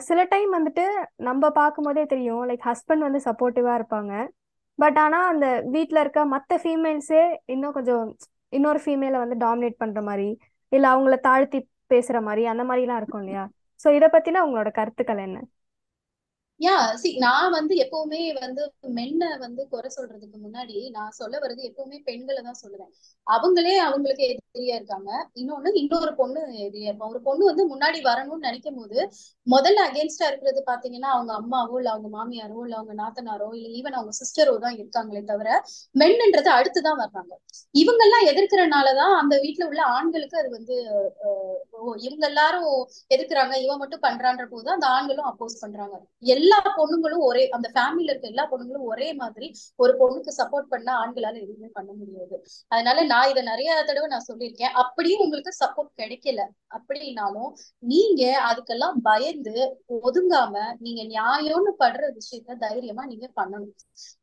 [0.08, 0.84] சில டைம் வந்துட்டு
[1.28, 4.12] நம்ம பார்க்கும்போதே தெரியும் லைக் ஹஸ்பண்ட் வந்து சப்போர்ட்டிவா இருப்பாங்க.
[4.78, 7.22] பட் ஆனா அந்த வீட்டில் இருக்க மற்ற ஃபீமேல்ஸே
[7.54, 8.04] இன்னும் கொஞ்சம்
[8.58, 10.28] இன்னொரு ஃபீமேலை வந்து டாமினேட் பண்ற மாதிரி
[10.72, 11.58] இல்லை அவங்கள தாழ்த்தி
[11.94, 13.44] பேசுற மாதிரி அந்த மாதிரிலாம் இருக்கும் இல்லையா?
[13.84, 15.38] சோ இத பத்தின உங்களோட கருத்துக்கள் என்ன?
[16.60, 18.62] யா சி நான் வந்து எப்பவுமே வந்து
[18.96, 22.90] மென்ன வந்து குறை சொல்றதுக்கு முன்னாடி நான் சொல்ல வர்றது எப்பவுமே பெண்களை தான் சொல்லுவேன்.
[23.26, 25.10] அவங்களே அவங்களுக்கு எதிரியா இருக்காங்க.
[25.34, 27.12] இன்னொன்னு இன்னொரு பொண்ணு எதிரியா இருப்பாங்க.
[27.12, 28.98] ஒரு பொண்ணு வந்து முன்னாடி வரணும்னு நினைக்கும் போது
[29.46, 34.14] முதல்ல அகேன்ஸ்டா இருக்கிறது பாத்தீங்கன்னா அவங்க அம்மாவோ இல்ல அவங்க மாமியாரோ இல்ல அவங்க நாத்தனாரோ இல்ல ஈவன் அவங்க
[34.20, 35.48] சிஸ்டரோ தான் இருக்காங்களே தவிர
[35.94, 37.32] மென்ன்றது அடுத்துதான் வர்றாங்க.
[37.74, 40.76] இவங்க எல்லாம் எதிர்க்கிறனாலதான் அந்த வீட்டுல உள்ள ஆண்களுக்கு அது வந்து
[42.06, 42.68] இவங்க எல்லாரும்
[43.10, 45.96] எதிர்க்கிறாங்க இவன் மட்டும் பண்றான்ற போது அந்த ஆண்களும் அப்போஸ் பண்றாங்க.
[46.44, 49.48] எல்லா பொண்ணுங்களும் ஒரே அந்த ஃபேமிலியில இருக்க எல்லா பொண்ணுங்களும் ஒரே மாதிரி
[49.82, 52.36] ஒரு பொண்ணுக்கு சப்போர்ட் பண்ணா ஆண்களால எதுவுமே பண்ண முடியாது.
[52.72, 54.74] அதனால நான் இதை நிறைய தடவை நான் சொல்லியிருக்கேன்.
[54.82, 56.42] அப்படியும் உங்களுக்கு சப்போர்ட் கிடைக்கல
[56.76, 57.50] அப்படின்னாலும்
[57.92, 59.54] நீங்க அதுக்கெல்லாம் பயந்து
[60.02, 63.72] ஒதுங்காம நீங்க நியாயம்னு படுற விஷயத்த தைரியமா நீங்க பண்ணணும்.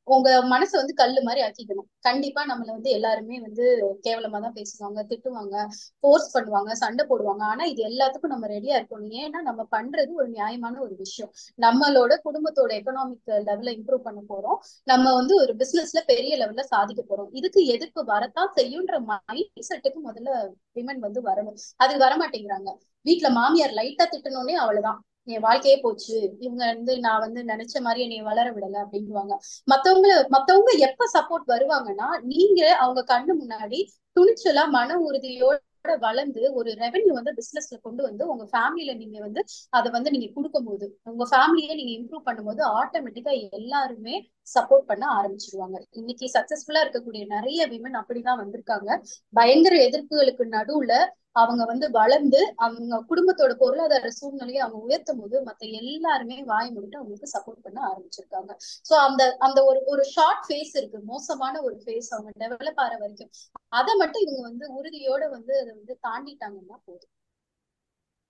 [0.07, 1.87] உங்க மனசை வந்து கல்லு மாதிரி ஆக்கிக்கணும்.
[2.01, 3.65] கண்டிப்பா நம்மள வந்து எல்லாருமே வந்து
[4.03, 5.55] கேவலமா தான் பேசுவாங்க திட்டுவாங்க
[5.99, 7.43] ஃபோர்ஸ் பண்ணுவாங்க சண்டை போடுவாங்க.
[7.43, 9.13] ஆனா இது எல்லாத்துக்கும் நம்ம ரெடியா இருக்கணும்.
[9.21, 11.31] ஏன்னா நம்ம பண்றது ஒரு நியாயமான ஒரு விஷயம்.
[11.59, 14.59] நம்மளோட குடும்பத்தோட எக்கனாமிக் லெவல இம்ப்ரூவ் பண்ண போறோம்.
[14.87, 17.29] நம்ம வந்து ஒரு பிசினஸ்ல பெரிய லெவல்ல சாதிக்க போறோம்.
[17.31, 20.29] இதுக்கு எதிர்ப்பு வரத்தான் செய்யுன்ற மைண்ட் செட்டுக்கு முதல்ல
[20.75, 21.59] விமன் வந்து வரணும்.
[21.77, 22.69] அது வரமாட்டேங்கிறாங்க.
[23.05, 24.99] வீட்டுல மாமியார் லைட்டா திட்டணும்னே அவ்வளவுதான்.
[25.27, 26.15] என் வாழ்க்கையே போச்சு.
[26.39, 29.33] இவங்க வந்து நான் வந்து நினைச்ச மாதிரி என்னை வளர விடல அப்படின்வாங்க
[29.67, 33.79] மத்தவங்க மத்தவங்க எப்ப சப்போர்ட் வருவாங்கன்னா நீங்க அவங்க கண்ணு முன்னாடி
[34.17, 35.59] துணிச்சலா மன உறுதியோட
[36.01, 40.67] வளர்ந்து ஒரு ரெவன்யூ வந்து பிசினஸ்ல கொண்டு வந்து உங்க ஃபேமிலியில நீங்க வந்து அதை வந்து நீங்க கொடுக்கும்
[40.69, 44.15] போது உங்க ஃபேமிலியை நீங்க இம்ப்ரூவ் பண்ணும்போது ஆட்டோமேட்டிக்கா எல்லாருமே
[44.55, 45.77] சப்போர்ட் பண்ண ஆரம்பிச்சிருவாங்க.
[45.91, 48.89] இன்னைக்கு சக்சஸ்ஃபுல்லா இருக்கக்கூடிய நிறைய விமன் அப்படிதான் வந்திருக்காங்க.
[49.33, 50.93] பயங்கர எதிர்ப்புகளுக்கு நடுவுல
[51.35, 57.33] அவங்க வந்து வளர்ந்து அவங்க குடும்பத்தோட பொருளாதார சூழ்நிலையை அவங்க உயர்த்தும் போது மத்த எல்லாருமே வாய் முடிட்டு அவங்களுக்கு
[57.35, 58.51] சப்போர்ட் பண்ண ஆரம்பிச்சிருக்காங்க.
[58.89, 60.99] சோ அந்த அந்த ஒரு ஒரு ஷார்ட் ஃபேஸ் இருக்கு.
[61.11, 63.31] மோசமான ஒரு ஃபேஸ் அவங்க டெவலப் ஆற வரைக்கும்.
[63.79, 67.11] அதை மட்டும் இவங்க வந்து உறுதியோட வந்து அதை வந்து தாண்டிட்டாங்கன்னா போதும்.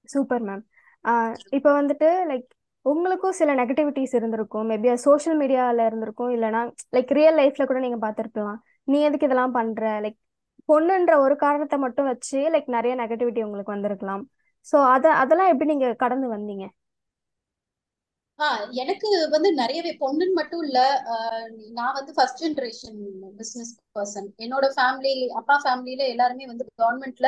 [0.09, 0.63] சூப்பர் மேம்
[1.57, 2.49] இப்போ வந்துட்டு லைக்
[2.85, 4.67] உங்களுக்கும் சில நெகட்டிவிட்டிஸ் இருந்திருக்கும்.
[4.69, 6.31] மேபி அது சோஷியல் மீடியாவில் இருந்திருக்கும்.
[6.35, 6.61] இல்லைனா
[6.95, 8.59] லைக் ரியல் லைஃப்ல கூட நீங்கள் பார்த்துருக்கலாம்.
[8.87, 9.83] நீ எதுக்கு இதெல்லாம் பண்ற?
[10.05, 10.17] லைக்
[10.71, 14.23] பொண்ணுன்ற ஒரு காரணத்தை மட்டும் வச்சு லைக் நிறைய நெகட்டிவிட்டி உங்களுக்கு வந்திருக்கலாம்.
[14.67, 16.65] சோ அத அதெல்லாம் எப்படி நீங்க கடந்து வந்தீங்க?
[18.39, 20.79] ஆஹ் எனக்கு வந்து நிறையவே பொண்ணுன்னு மட்டும் இல்ல
[21.71, 22.99] நான் வந்து ஃபர்ஸ்ட் ஜென்ரேஷன்
[23.37, 27.27] பிசினஸ் பர்சன் என்னோட ஃபேமிலி அப்பா ஃபேமிலியில எல்லாருமே வந்து கவர்மெண்ட்ல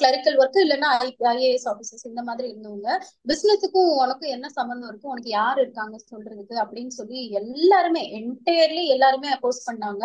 [0.00, 0.90] கிளரிக்கல் ஒர்க் இல்லைன்னா
[1.32, 2.88] ஐஏஎஸ் ஆஃபீஸர்ஸ் இந்த மாதிரி இருந்தவங்க
[3.30, 9.60] பிசினஸுக்கும் உனக்கும் என்ன சம்மந்தம் இருக்கும் உனக்கு யார் இருக்காங்க சொல்றதுக்கு அப்படின்னு சொல்லி எல்லாருமே என்டையர்லி எல்லாருமே அப்போஸ்
[9.68, 10.04] பண்ணாங்க.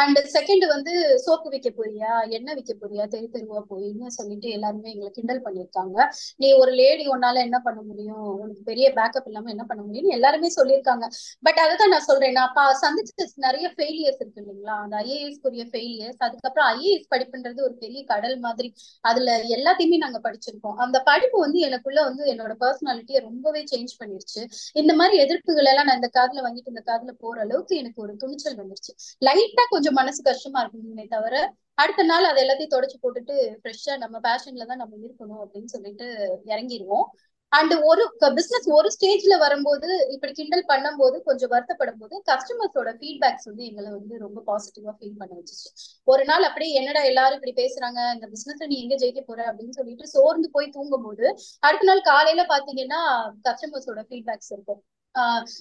[0.00, 0.92] அண்ட் செகண்ட் வந்து
[1.26, 5.96] சோப்பு விற்க போறியா எண்ணெய் விற்க போறியா தெரு தெருவா போயின்னு சொல்லிட்டு எல்லாருமே எங்களை கிண்டல் பண்ணியிருக்காங்க.
[6.42, 8.26] நீ ஒரு லேடி ஒன்னால என்ன பண்ண முடியும்?
[8.42, 11.04] உனக்கு பெரிய பேக்கப் இல்லாம என்ன பண்ண முடியும்னு எல்லாருமே சொல்லியிருக்காங்க.
[11.46, 14.76] பட் அதுதான் நான் சொல்றேன் நான் அப்ப சந்திச்ச நிறைய ஃபெயிலியர்ஸ் இருக்கு இல்லைங்களா?
[14.84, 18.68] அந்த ஐஏஎஸ் ஐஏஎஸ்க்குரிய ஃபெயிலியர்ஸ் அதுக்கப்புறம் ஐஏஎஸ் படிப்புன்றது ஒரு பெரிய கடல் மாதிரி.
[19.04, 20.76] அதுல எல்லாத்தையுமே நாங்க படிச்சிருக்கோம்.
[20.76, 24.42] அந்த படிப்பு வந்து எனக்குள்ள வந்து என்னோட பர்சனாலிட்டியை ரொம்பவே சேஞ்ச் பண்ணிருச்சு.
[24.72, 28.60] இந்த மாதிரி எதிர்ப்புகள் எல்லாம் நான் இந்த காதுல வாங்கிட்டு இந்த காதுல போற அளவுக்கு எனக்கு ஒரு துணிச்சல்
[28.62, 28.92] வந்துருச்சு.
[29.22, 31.34] லைட்டா கொஞ்சம் மனசு கஷ்டமா இருக்குமே தவிர
[31.74, 36.06] அடுத்த நாள் அதை எல்லாத்தையும் தொடச்சு போட்டுட்டு ஃப்ரெஷ்ஷா நம்ம பேஷன்ல தான் நம்ம இருக்கணும் அப்படின்னு சொல்லிட்டு
[36.46, 37.06] இறங்கிடுவோம்
[37.52, 38.02] அண்ட் ஒரு
[38.38, 44.14] பிசினஸ் ஒரு ஸ்டேஜ்ல வரும்போது இப்படி கிண்டல் பண்ணும்போது கொஞ்சம் வருத்தப்படும் போது கஸ்டமர்ஸோட ஃபீட்பேக்ஸ் வந்து எங்களை வந்து
[44.24, 45.68] ரொம்ப பாசிட்டிவா ஃபீல் பண்ண வச்சுச்சு.
[46.12, 48.00] ஒரு நாள் அப்படியே என்னடா எல்லாரும் இப்படி பேசுறாங்க?
[48.16, 49.40] இந்த பிசினஸ்ல நீ எங்க ஜெயிக்க போற?
[49.50, 51.26] அப்படின்னு சொல்லிட்டு சோர்ந்து போய் தூங்கும் போது
[51.68, 53.00] அடுத்த நாள் காலையில பாத்தீங்கன்னா
[53.48, 54.82] கஸ்டமர்ஸோட ஃபீட்பேக்ஸ் இருக்கும்.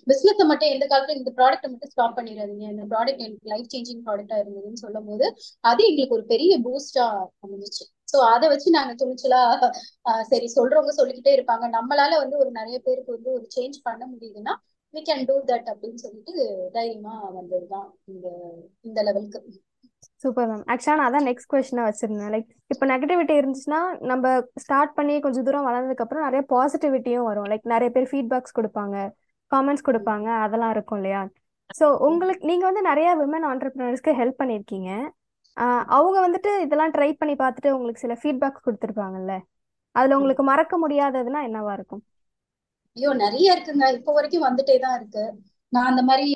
[0.10, 2.66] பிசினஸ் மட்டும் எந்த காலத்துல இந்த ப்ராடக்ட் மட்டும் ஸ்டாப் பண்ணிடாதீங்க.
[2.74, 5.26] இந்த ப்ராடக்ட் எனக்கு லைஃப் சேஞ்சிங் ப்ராடக்டா இருந்ததுன்னு சொல்லும் போது
[5.72, 7.06] அது எங்களுக்கு ஒரு பெரிய பூஸ்டா
[7.46, 7.86] அமைஞ்சிச்சு.
[8.08, 9.42] சோ அதை வச்சு நாங்க துணிச்சலா
[10.32, 11.66] சரி சொல்றவங்க சொல்லிக்கிட்டே இருப்பாங்க.
[11.78, 14.56] நம்மளால வந்து ஒரு நிறைய பேருக்கு வந்து ஒரு சேஞ்ச் பண்ண முடியுதுன்னா
[14.94, 16.34] வி கேன் டூ தட் அப்படின்னு சொல்லிட்டு
[16.76, 18.28] தைரியமா வந்ததுதான் இந்த
[18.90, 19.40] இந்த லெவலுக்கு
[20.24, 22.32] சூப்பர் மேம் ஆக்சுவலாக நான் அதான் நெக்ஸ்ட் கொஸ்டினாக வச்சிருந்தேன்.
[22.34, 23.80] லைக் இப்போ நெகட்டிவிட்டி இருந்துச்சுன்னா
[24.12, 24.26] நம்ம
[24.64, 27.48] ஸ்டார்ட் பண்ணி கொஞ்சம் தூரம் வளர்ந்ததுக்கப்புறம் நிறைய பாசிட்டிவிட்டியும் வரும்.
[27.52, 28.96] லைக் நிறைய பேர் ஃபீட்பேக்ஸ் கொடுப்பாங்க
[29.52, 31.22] காமெண்ட்ஸ் கொடுப்பாங்க அதெல்லாம் இருக்கும் இல்லையா?
[31.80, 34.90] ஸோ உங்களுக்கு நீங்கள் வந்து நிறைய விமன் ஆண்டர்பிரினர்ஸ்க்கு ஹெல்ப் பண்ணியிருக்கீங்க.
[35.98, 39.34] அவங்க வந்துட்டு இதெல்லாம் ட்ரை பண்ணி பார்த்துட்டு உங்களுக்கு சில ஃபீட்பேக்ஸ் கொடுத்துருப்பாங்கல்ல.
[39.96, 42.04] அதில் உங்களுக்கு மறக்க முடியாததுன்னா என்னவா இருக்கும்?
[42.98, 43.86] ஐயோ நிறைய இருக்குங்க.
[43.98, 45.24] இப்போ வரைக்கும் வந்துட்டே தான் இருக்கு.
[45.74, 46.28] நான் அந்த மாதிரி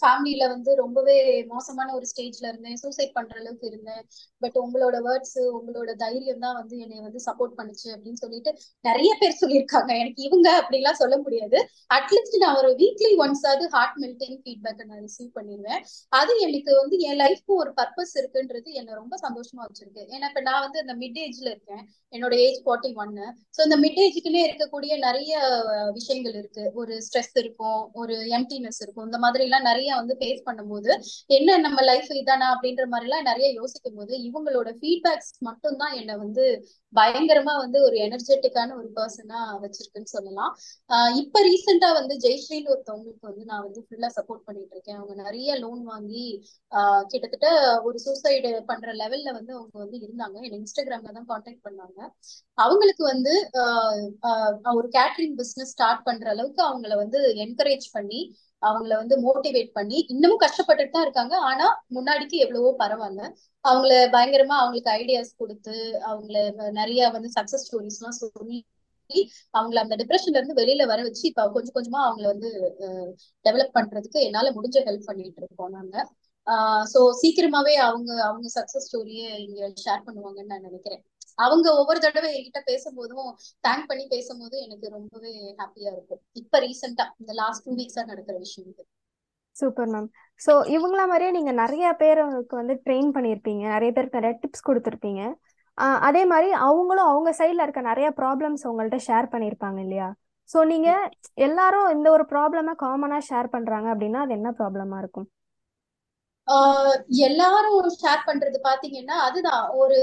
[0.00, 1.16] ஃபேமிலியில வந்து ரொம்பவே
[1.52, 2.78] மோசமான ஒரு ஸ்டேஜ்ல இருந்தேன்.
[2.82, 4.02] சூசைட் பண்ற அளவுக்கு இருந்தேன்.
[4.42, 8.50] பட் உங்களோட வேர்ட்ஸ் உங்களோட தைரியம் தான் வந்து என்னை வந்து சப்போர்ட் பண்ணுச்சு அப்படின்னு சொல்லிட்டு
[8.88, 9.90] நிறைய பேர் சொல்லியிருக்காங்க.
[10.02, 11.60] எனக்கு இவங்க அப்படிலாம் சொல்ல முடியாது.
[11.98, 15.80] அட்லீஸ்ட் நான் ஒரு வீக்லி ஒன்ஸ் ஆவது ஹார்ட் மெல்டிங் ஃபீட்பேக் நான் ரிசீவ் பண்ணிடுவேன்
[16.20, 20.04] அது எனக்கு வந்து என் லைஃப்க்கும் ஒரு பர்பஸ் இருக்குன்றது என்னை ரொம்ப சந்தோஷமா வச்சிருக்கு.
[20.14, 21.84] ஏன்னா இப்ப நான் வந்து இந்த மிட் ஏஜ்ல இருக்கேன்.
[22.14, 25.32] என்னோட ஏஜ் ஃபார்ட்டி ஒன்னு ஸோ இந்த மிட் ஏஜுக்குன்னே இருக்கக்கூடிய நிறைய
[25.98, 26.64] விஷயங்கள் இருக்கு.
[26.80, 27.80] ஒரு ஸ்ட்ரெஸ் இருக்கும்.
[28.00, 28.14] ஒரு
[28.48, 29.06] எம்டினஸ் இருக்கும்.
[29.08, 30.90] இந்த மாதிரி எல்லாம் நிறைய வந்து ஃபேஸ் பண்ணும்போது
[31.38, 36.14] என்ன நம்ம லைஃப் இதானா அப்படின்ற மாதிரி எல்லாம் நிறைய யோசிக்கும் போது இவங்களோட ஃபீட்பேக்ஸ் மட்டும் தான் என்னை
[36.16, 36.44] வந்து
[36.94, 40.52] பயங்கரமா வந்து ஒரு எனர்ஜெட்டிக்கான ஒரு பர்சனா வச்சிருக்குன்னு சொல்லலாம்.
[40.90, 44.96] ஆஹ் இப்ப ரீசெண்டா வந்து ஜெய்ஸ்ரீன்னு ஒருத்தவங்களுக்கு வந்து நான் வந்து ஃபுல்லா சப்போர்ட் பண்ணிட்டு இருக்கேன்.
[44.96, 46.24] அவங்க நிறைய லோன் வாங்கி
[46.72, 47.48] ஆஹ் கிட்டத்தட்ட
[47.82, 50.36] ஒரு சூசைடு பண்ற லெவல்ல வந்து அவங்க வந்து இருந்தாங்க.
[50.42, 51.98] என்ன இன்ஸ்டாகிராம்ல தான் காண்டாக்ட் பண்ணாங்க.
[52.58, 53.32] அவங்களுக்கு வந்து
[54.76, 58.20] ஒரு கேட்டரிங் பிசினஸ் ஸ்டார்ட் பண்ற அளவுக்கு அவங்கள வந்து என்கரேஜ் பண்ணி
[58.62, 61.34] அவங்கள வந்து மோட்டிவேட் பண்ணி இன்னமும் கஷ்டப்பட்டுட்டு தான் இருக்காங்க.
[61.48, 61.66] ஆனா
[61.96, 63.22] முன்னாடிக்கு எவ்வளவோ பரவாயில்ல.
[63.64, 65.74] அவங்கள பயங்கரமா அவங்களுக்கு ஐடியாஸ் கொடுத்து
[66.08, 66.36] அவங்கள
[66.80, 68.58] நிறைய வந்து சக்சஸ் ஸ்டோரிஸ் எல்லாம் சொல்லி
[69.54, 72.48] அவங்கள அந்த டிப்ரெஷன்ல இருந்து வெளியில வர வச்சு இப்ப கொஞ்சம் கொஞ்சமா அவங்கள வந்து
[73.44, 75.96] டெவலப் பண்றதுக்கு என்னால முடிஞ்ச ஹெல்ப் பண்ணிட்டு இருக்கோம் நாங்க.
[76.92, 81.02] சோ சீக்கிரமாவே அவங்க அவங்க சக்சஸ் ஸ்டோரியை இங்க ஷேர் பண்ணுவாங்கன்னு நான் நினைக்கிறேன்.
[81.38, 83.30] அவங்க ஒவ்வொரு தடவை என்கிட்ட பேசும்போதும்
[83.64, 86.22] தேங்க் பண்ணி பேசும்போதும் எனக்கு ரொம்பவே ஹாப்பியா இருக்கும்.
[86.32, 88.82] இப்ப ரீசெண்டா இந்த லாஸ்ட் டூ வீக்ஸா நடக்கிற விஷயம் இது.
[89.56, 90.08] சூப்பர் மேம்
[90.40, 95.22] ஸோ இவங்கள மாதிரியே நீங்க நிறைய பேருக்கு வந்து ட்ரெயின் பண்ணியிருப்பீங்க நிறைய பேருக்கு நிறைய டிப்ஸ் கொடுத்துருப்பீங்க.
[96.08, 100.08] அதே மாதிரி அவங்களும் அவங்க சைட்ல இருக்க நிறைய ப்ராப்ளம்ஸ் உங்கள்ட்ட ஷேர் பண்ணியிருப்பாங்க இல்லையா?
[100.50, 100.90] ஸோ நீங்க
[101.46, 105.28] எல்லாரும் இந்த ஒரு ப்ராப்ளமா காமனா ஷேர் பண்றாங்க அப்படின்னா அது என்ன ப்ராப்ளமா இருக்கும்?
[107.26, 109.64] எல்லாரும் ஷேர் பண்றது பாத்தீங்கன்னா அதுதான்.
[109.80, 109.98] ஒரு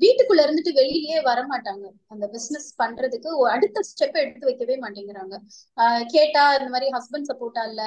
[0.00, 3.22] வீட்டுக்குள்ள இருந்துட்டு வெளியிலேயே வர மாட்டாங்க அந்த பிசினஸ் பண்றதுக்கு
[3.54, 5.34] அடுத்த ஸ்டெப் எடுத்து வைக்கவே மாட்டேங்கிறாங்க.
[6.12, 7.82] கேட்டா இந்த மாதிரி ஹஸ்பண்ட் சப்போர்ட்டா இல்ல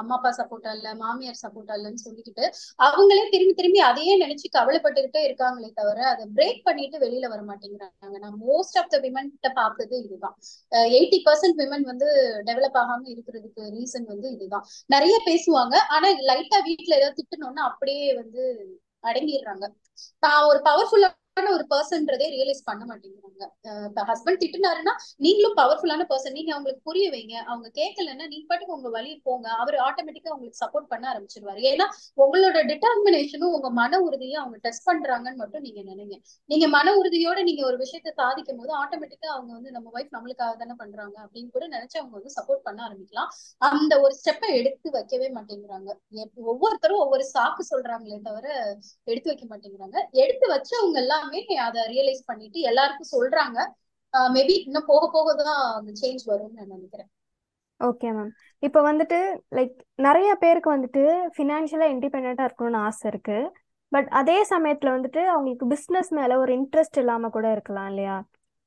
[0.00, 2.44] அம்மா அப்பா சப்போர்ட்டா இல்ல மாமியார் சப்போர்ட்டா இல்லன்னு சொல்லிக்கிட்டு
[2.80, 7.92] அவங்களே திரும்பி திரும்பி அதையே நினைச்சு கவலைப்பட்டுக்கிட்டே இருக்காங்களே தவிர அதை பிரேக் பண்ணிட்டு வெளியில வர மாட்டேங்கிறாங்க
[8.24, 10.36] நான் மோஸ்ட் ஆஃப் த விமன் கிட்ட பார்த்தது இதுதான்.
[10.92, 12.08] எயிட்டி பர்சன்ட் விமன் வந்து
[12.48, 14.64] டெவலப் ஆகாம இருக்கிறதுக்கு ரீசன் வந்து இதுதான்.
[14.90, 15.74] நிறைய பேசுவாங்க.
[15.94, 18.42] ஆனா லைட்டா வீட்டுல ஏதாவது திட்டணும்னா அப்படியே வந்து
[19.04, 19.64] அடங்கிடுறாங்க.
[20.22, 23.44] தான் ஒரு பவர்ஃபுல்லா ஒரு பர்சன்றதே ரியலைஸ் பண்ண மாட்டேங்கிறாங்க.
[23.88, 24.92] இப்ப ஹஸ்பண்ட் திட்டுனாருன்னா
[25.24, 27.34] நீங்களும் பவர்ஃபுல்லான பர்சன் நீங்க அவங்களுக்கு புரிய வைங்க.
[27.50, 29.46] அவங்க கேட்கலன்னா நீங்க பாட்டுக்கு உங்க வழியை போங்க.
[29.62, 31.60] அவர் ஆட்டோமேட்டிக்கா உங்களுக்கு சப்போர்ட் பண்ண ஆரம்பிச்சிருவாரு.
[31.72, 31.86] ஏன்னா
[32.24, 36.16] உங்களோட டிட்டர்மினேஷனும் உங்க மன உறுதியும் அவங்க டெஸ்ட் பண்றாங்கன்னு மட்டும் நீங்க நினைங்க.
[36.50, 40.76] நீங்க மன உறுதியோட நீங்க ஒரு விஷயத்த சாதிக்கும் போது ஆட்டோமேட்டிக்கா அவங்க வந்து நம்ம ஒய்ஃப் நம்மளுக்காக தானே
[40.82, 43.30] பண்றாங்க அப்படின்னு கூட நினைச்சு அவங்க வந்து சப்போர்ட் பண்ண ஆரம்பிக்கலாம்.
[43.70, 45.90] அந்த ஒரு ஸ்டெப்பை எடுத்து வைக்கவே மாட்டேங்கிறாங்க.
[46.52, 48.46] ஒவ்வொருத்தரும் ஒவ்வொரு சாக்கு சொல்றாங்களே தவிர
[49.06, 49.98] எடுத்து வைக்க மாட்டேங்கிறாங்க.
[50.24, 53.58] எடுத்து வச்சவங்க எல்லாம் எல்லாமே அதை ரியலைஸ் பண்ணிட்டு எல்லாருக்கும் சொல்றாங்க.
[54.34, 57.08] மேபி இன்னும் போக போக தான் அந்த சேஞ்ச் வரும்னு நான் நினைக்கிறேன்.
[57.80, 58.30] ஓகே மேம்
[58.62, 59.18] இப்போ வந்துட்டு
[59.56, 59.74] லைக்
[60.06, 61.02] நிறைய பேருக்கு வந்துட்டு
[61.36, 63.38] ஃபினான்ஷியலாக இண்டிபெண்ட்டாக இருக்கணும்னு ஆசை இருக்கு.
[63.92, 68.16] பட் அதே சமயத்தில் வந்துட்டு அவங்களுக்கு பிஸ்னஸ் மேலே ஒரு இன்ட்ரெஸ்ட் இல்லாமல் கூட இருக்கலாம் இல்லையா?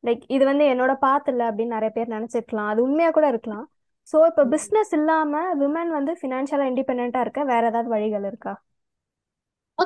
[0.04, 2.70] லைக் இது வந்து என்னோட பார்த்துல அப்படின்னு நிறைய பேர் நினச்சிருக்கலாம்.
[2.74, 3.66] அது உண்மையாக கூட இருக்கலாம்.
[4.12, 8.54] ஸோ இப்போ பிஸ்னஸ் இல்லாமல் விமன் வந்து ஃபினான்ஷியலாக இண்டிபெண்ட்டாக இருக்க வேற ஏதாவது வழிகள் இருக்கா?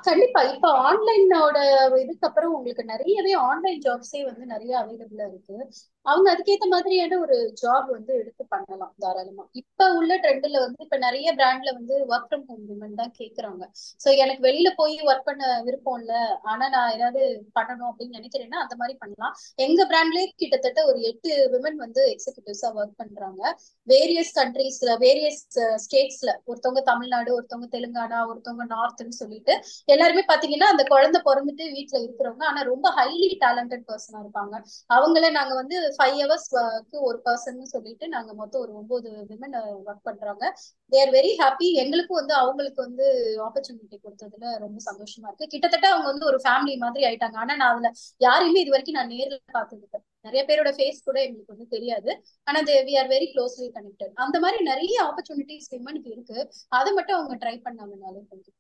[0.02, 0.42] கண்டிப்பா.
[0.54, 1.58] இப்ப ஆன்லைனோட
[2.02, 5.58] இதுக்கு அப்புறம் உங்களுக்கு நிறையவே ஆன்லைன் ஜாப்ஸே வந்து நிறைய அவைலபிளா இருக்கு.
[6.06, 9.44] அவங்க அதுக்கேத்த மாதிரியான ஒரு ஜாப் வந்து எடுத்து பண்ணலாம் தாராளமா.
[9.62, 13.64] இப்ப உள்ள ட்ரெண்ட்ல வந்து இப்ப நிறைய பிராண்ட்ல வந்து ஒர்க் ஃப்ரம் ஹோம் விமன் தான் கேக்குறாங்க.
[14.04, 16.14] சோ எனக்கு வெளியில போய் ஒர்க் பண்ண விருப்பம் இல்ல.
[16.52, 17.22] ஆனா நான் ஏதாவது
[17.60, 19.36] பண்ணணும் அப்படின்னு நினைக்கிறேன்னா அந்த மாதிரி பண்ணலாம்.
[19.60, 23.42] எங்க பிராண்ட்லயே கிட்டத்தட்ட ஒரு எட்டு விமன் வந்து எக்ஸிகூட்டிவ்ஸா ஒர்க் பண்றாங்க.
[23.88, 25.42] வேரியஸ் கண்ட்ரீஸ்ல வேரியஸ்
[25.84, 29.54] ஸ்டேட்ஸ்ல ஒருத்தவங்க தமிழ்நாடு ஒருத்தவங்க தெலுங்கானா ஒருத்தவங்க நார்த்னு சொல்லிட்டு
[29.88, 32.46] எல்லாருமே பாத்தீங்கன்னா அந்த குழந்தை பிறந்துட்டு வீட்டுல இருக்கிறவங்க.
[32.52, 34.56] ஆனா ரொம்ப ஹைலி டேலண்டட் பர்சனா இருப்பாங்க.
[34.90, 39.56] அவங்கள நாங்க வந்து ஃபைவ் ஹவர்ஸ்க்கு uh, ஒரு பர்சன் சொல்லிட்டு நாங்க மொத்தம் ஒரு ஒன்பது விமன்
[39.88, 40.44] ஒர்க் பண்றாங்க.
[40.92, 43.06] தேர் வெரி ஹாப்பி எங்களுக்கும் வந்து அவங்களுக்கு வந்து
[43.48, 45.52] ஆப்பர்ச்சுனிட்டி கொடுத்ததுல ரொம்ப சந்தோஷமா இருக்கு.
[45.54, 47.38] கிட்டத்தட்ட அவங்க வந்து ஒரு ஃபேமிலி மாதிரி ஆயிட்டாங்க.
[47.44, 47.92] ஆனா நான் அதுல
[48.28, 52.12] யாரையுமே இது வரைக்கும் நான் நேரில் பார்த்தது நிறைய பேரோட ஃபேஸ் கூட எங்களுக்கு வந்து தெரியாது.
[52.48, 56.38] ஆனா we are very closely connected அந்த மாதிரி நிறைய ஆப்பர்ச்சுனிட்டிஸ் விமனுக்கு இருக்கு.
[56.80, 58.58] அதை மட்டும் அவங்க ட்ரை பண்ணாங்கனாலே கொஞ்சம்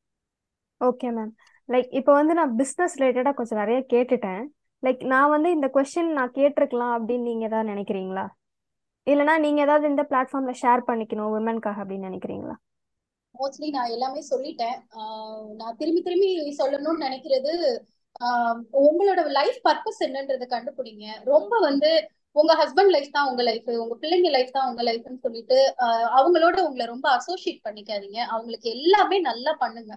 [0.82, 1.32] ஓகே மேம்
[1.69, 4.43] லைக் இப்போ வந்து நான் பிஸ்னஸ் ரிலேட்டடா கொஞ்சம் நிறைய கேட்டுட்டேன்.
[4.84, 8.26] லைக் நான் வந்து இந்த கொஸ்டின் நான் கேட்டிருக்கலாம் அப்படின்னு நீங்க ஏதாவது நினைக்கிறீங்களா?
[9.08, 12.56] இல்லனா நீங்க ஏதாவது இந்த பிளாட்ஃபார்ம்ல ஷேர் பண்ணிக்கணும் விமன்காக அப்படின்னு நினைக்கிறீங்களா?
[13.36, 14.76] மோஸ்ட்லி நான் எல்லாமே சொல்லிட்டேன்.
[14.98, 17.54] ஆஹ் நான் திரும்பி திரும்பி சொல்லணும்னு நினைக்கிறது
[18.24, 21.06] ஆஹ் உங்களோட லைஃப் பர்பஸ் என்னன்றதை கண்டுபிடிங்க.
[21.24, 21.91] ரொம்ப வந்து
[22.32, 25.58] உங்க ஹஸ்பண்ட் லைஃப் தான் உங்க லைஃப் உங்க பிள்ளைங்க லைஃப் தான் உங்க லைஃப்னு சொல்லிட்டு
[26.19, 28.19] அவங்களோட உங்களை ரொம்ப அசோசியேட் பண்ணிக்காதீங்க.
[28.36, 29.93] அவங்களுக்கு எல்லாமே நல்லா பண்ணுங்க.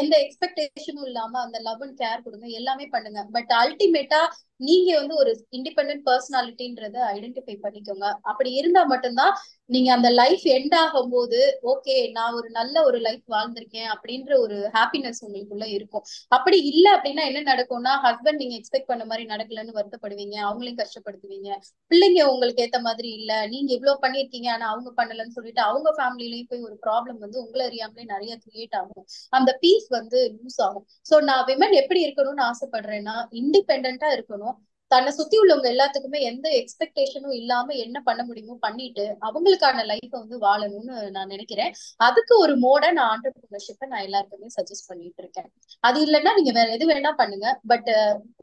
[0.00, 3.20] எந்த எக்ஸ்பெக்டேஷனும் இல்லாம அந்த லவ் அண்ட் கேர் கொடுங்க எல்லாமே பண்ணுங்க.
[3.36, 4.20] பட் அல்டிமேட்டா
[4.60, 8.06] நீங்க வந்து ஒரு இண்டிபெண்டன்ட் பர்சனாலிட்டின்றத ஐடென்டிஃபை பண்ணிக்கோங்க.
[8.30, 9.34] அப்படி இருந்தா மட்டும்தான்
[9.70, 11.38] நீங்க அந்த லைஃப் எண்ட் ஆகும் போது
[11.72, 16.04] ஓகே நான் ஒரு நல்ல ஒரு லைஃப் வாழ்ந்திருக்கேன் அப்படின்ற ஒரு ஹாப்பினஸ் உங்களுக்குள்ள இருக்கும்.
[16.36, 21.50] அப்படி இல்ல அப்படின்னா என்ன நடக்கும்னா ஹஸ்பண்ட் நீங்க எக்ஸ்பெக்ட் பண்ண மாதிரி நடக்கலன்னு வருத்தப்படுவீங்க அவங்களையும் கஷ்டப்படுத்துவீங்க.
[21.90, 26.66] பிள்ளைங்க உங்களுக்கு ஏத்த மாதிரி இல்ல நீங்க இவ்வளவு பண்ணிருக்கீங்க ஆனா அவங்க பண்ணலன்னு சொல்லிட்டு அவங்க ஃபேமிலிலயும் போய்
[26.68, 29.06] ஒரு ப்ராப்ளம் வந்து உங்களை அறியாமலே நிறைய கிரியேட் ஆகும்.
[29.30, 30.86] அந்த பீஸ் வந்து லூஸ் ஆகும்.
[31.10, 34.56] சோ நான் விமன் எப்படி இருக்கணும்னு ஆசைப்படுறேன்னா இண்டிபெண்டா இருக்கணும்.
[34.90, 40.94] தன்னை சுத்தி உள்ளவங்க எல்லாத்துக்குமே எந்த எக்ஸ்பெக்டேஷனும் இல்லாம என்ன பண்ண முடியுமோ பண்ணிட்டு அவங்களுக்கான லைஃப வந்து வாழணும்னு
[41.16, 41.74] நான் நினைக்கிறேன்.
[42.06, 45.48] அதுக்கு ஒரு மோட நான் ஆண்டர்பிரினர்ஷிப்பை நான் எல்லாருக்குமே சஜஸ்ட் பண்ணிட்டு இருக்கேன்.
[45.80, 47.60] அது இல்லைன்னா நீங்க வேற எது வேணா பண்ணுங்க.
[47.72, 47.90] பட்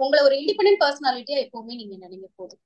[0.03, 2.61] உங்களை ஒரு இண்டிபெண்டன்ட் பர்சனாலிட்டியா எப்பவுமே நீங்க நினைங்க போதும்.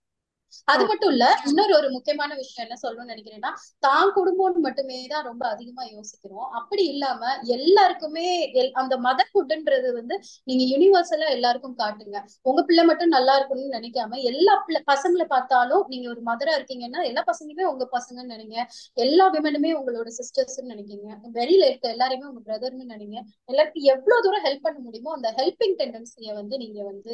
[0.68, 3.52] அது மட்டும் இல்ல இன்னொரு ஒரு முக்கியமான விஷயம் என்ன சொல்லணும்னு நினைக்கிறேன்னா
[3.88, 6.48] தான் குடும்பம்னு மட்டுமே தான் ரொம்ப அதிகமா யோசிக்கிறோம்.
[6.60, 7.22] அப்படி இல்லாம
[7.58, 8.28] எல்லாருக்குமே
[8.82, 10.16] அந்த மதர்ஹுட்ன்றது வந்து
[10.50, 12.18] நீங்க யூனிவர்சலா எல்லாருக்கும் காட்டுங்க.
[12.50, 17.24] உங்க பிள்ளை மட்டும் நல்லா இருக்கணும்னு நினைக்காம எல்லா பிள்ளை பசங்களை பார்த்தாலும் நீங்க ஒரு மதரா இருக்கீங்கன்னா எல்லா
[17.32, 18.58] பசங்களுமே உங்க பசங்கன்னு நினைங்க.
[19.06, 21.08] எல்லா விமனுமே உங்களோட சிஸ்டர்ஸ்ன்னு நினைக்கீங்க.
[21.40, 23.18] வெளியில இருக்க எல்லாருமே உங்க பிரதர்னு நினைங்க.
[23.52, 27.14] எல்லாருக்கும் எவ்வளவு தூரம் ஹெல்ப் பண்ண முடியுமோ அந்த ஹெல்பிங் டெண்டன்சியை வந்து நீங்க வந்து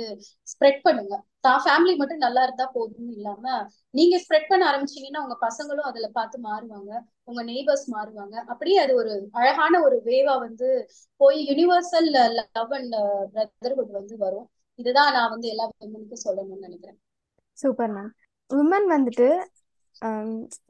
[0.53, 1.15] ஸ்ப்ரெட் பண்ணுங்க.
[1.45, 3.45] தான் ஃபேமிலி மட்டும் நல்லா இருந்தா போதும்னு இல்லாம
[3.93, 6.91] நீங்க ஸ்ப்ரெட் பண்ண ஆரம்பிச்சீங்கன்னா உங்க பசங்களும் அதுல பார்த்து மாறுவாங்க.
[7.29, 8.35] உங்க நெய்பர்ஸ் மாறுவாங்க.
[8.53, 10.67] அப்படியே அது ஒரு அழகான ஒரு வேவா வந்து
[11.21, 12.95] போய் யூனிவர்சல் லவ் அண்ட்
[13.33, 14.47] பிரதர்ஹுட் வந்து வரும்.
[14.79, 16.97] இதுதான் நான் வந்து எல்லா விமனுக்கும் சொல்லணும்னு நினைக்கிறேன்.
[17.57, 18.11] சூப்பர் மேம்
[18.49, 19.27] விமன் வந்துட்டு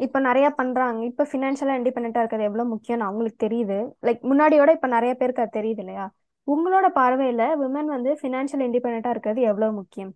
[0.06, 1.00] இப்போ நிறைய பண்றாங்க.
[1.10, 3.78] இப்போ ஃபினான்ஷியலாக இண்டிபெண்டா இருக்கிறது எவ்வளோ முக்கியம்னு அவங்களுக்கு தெரியுது.
[4.08, 6.06] லைக் முன்னாடியோட இப்போ நிறைய பேருக்கு அது தெரியுது இல்லையா?
[6.48, 10.12] உங்களோட பார்வையில விமன் வந்து ஃபினான்ஷியல் இண்டிபெண்டா இருக்கிறது எவ்வளவு முக்கியம்?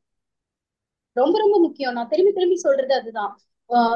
[1.13, 1.93] ரொம்ப ரொம்ப முக்கியம்.
[1.93, 3.32] நான் திரும்பி திரும்பி சொல்றது அதுதான்.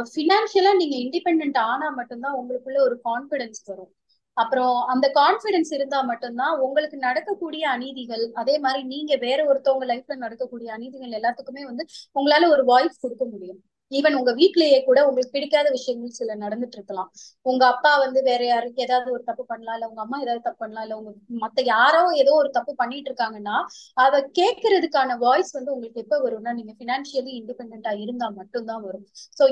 [0.09, 3.91] ஃபினான்ஷியலா நீங்க இண்டிபெண்ட் ஆனா மட்டும்தான் உங்களுக்குள்ள ஒரு கான்பிடன்ஸ் வரும்.
[4.37, 10.73] அப்புறம் அந்த கான்பிடன்ஸ் இருந்தா மட்டும்தான் உங்களுக்கு நடக்கக்கூடிய அநீதிகள் அதே மாதிரி நீங்க வேற ஒருத்தவங்க லைஃப்ல நடக்கக்கூடிய
[10.73, 11.85] அநீதிகள் எல்லாத்துக்குமே வந்து
[12.19, 13.61] உங்களால ஒரு வாய்ஸ் கொடுக்க முடியும்.
[13.93, 17.09] ஈவன் உங்க வீட்லயே கூட உங்களுக்கு பிடிக்காத விஷயங்கள் சில நடந்துட்டு இருக்கலாம்
[17.45, 20.85] உங்க அப்பா வந்து வேற யாருக்கு ஏதாவது ஒரு தப்பு பண்ணலாம் இல்ல உங்க அம்மா ஏதாவது தப்பு பண்ணலாம்
[20.85, 21.11] இல்ல உங்க
[21.43, 23.57] மத்த யாரோ ஏதோ ஒரு தப்பு பண்ணிட்டு இருக்காங்கன்னா
[23.97, 29.05] அதை கேட்கறதுக்கான வாய்ஸ் வந்து உங்களுக்கு எப்ப வரும்னா நீங்க பினான்சியலி இண்டிபெண்டா இருந்தா மட்டும்தான் வரும்.
[29.39, 29.43] சோ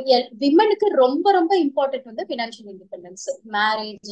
[0.44, 3.26] விமனுக்கு ரொம்ப ரொம்ப இம்பார்ட்டன்ட் வந்து பினான்சியல் இண்டிபெண்டன்ஸ்
[3.56, 4.12] மேரேஜ்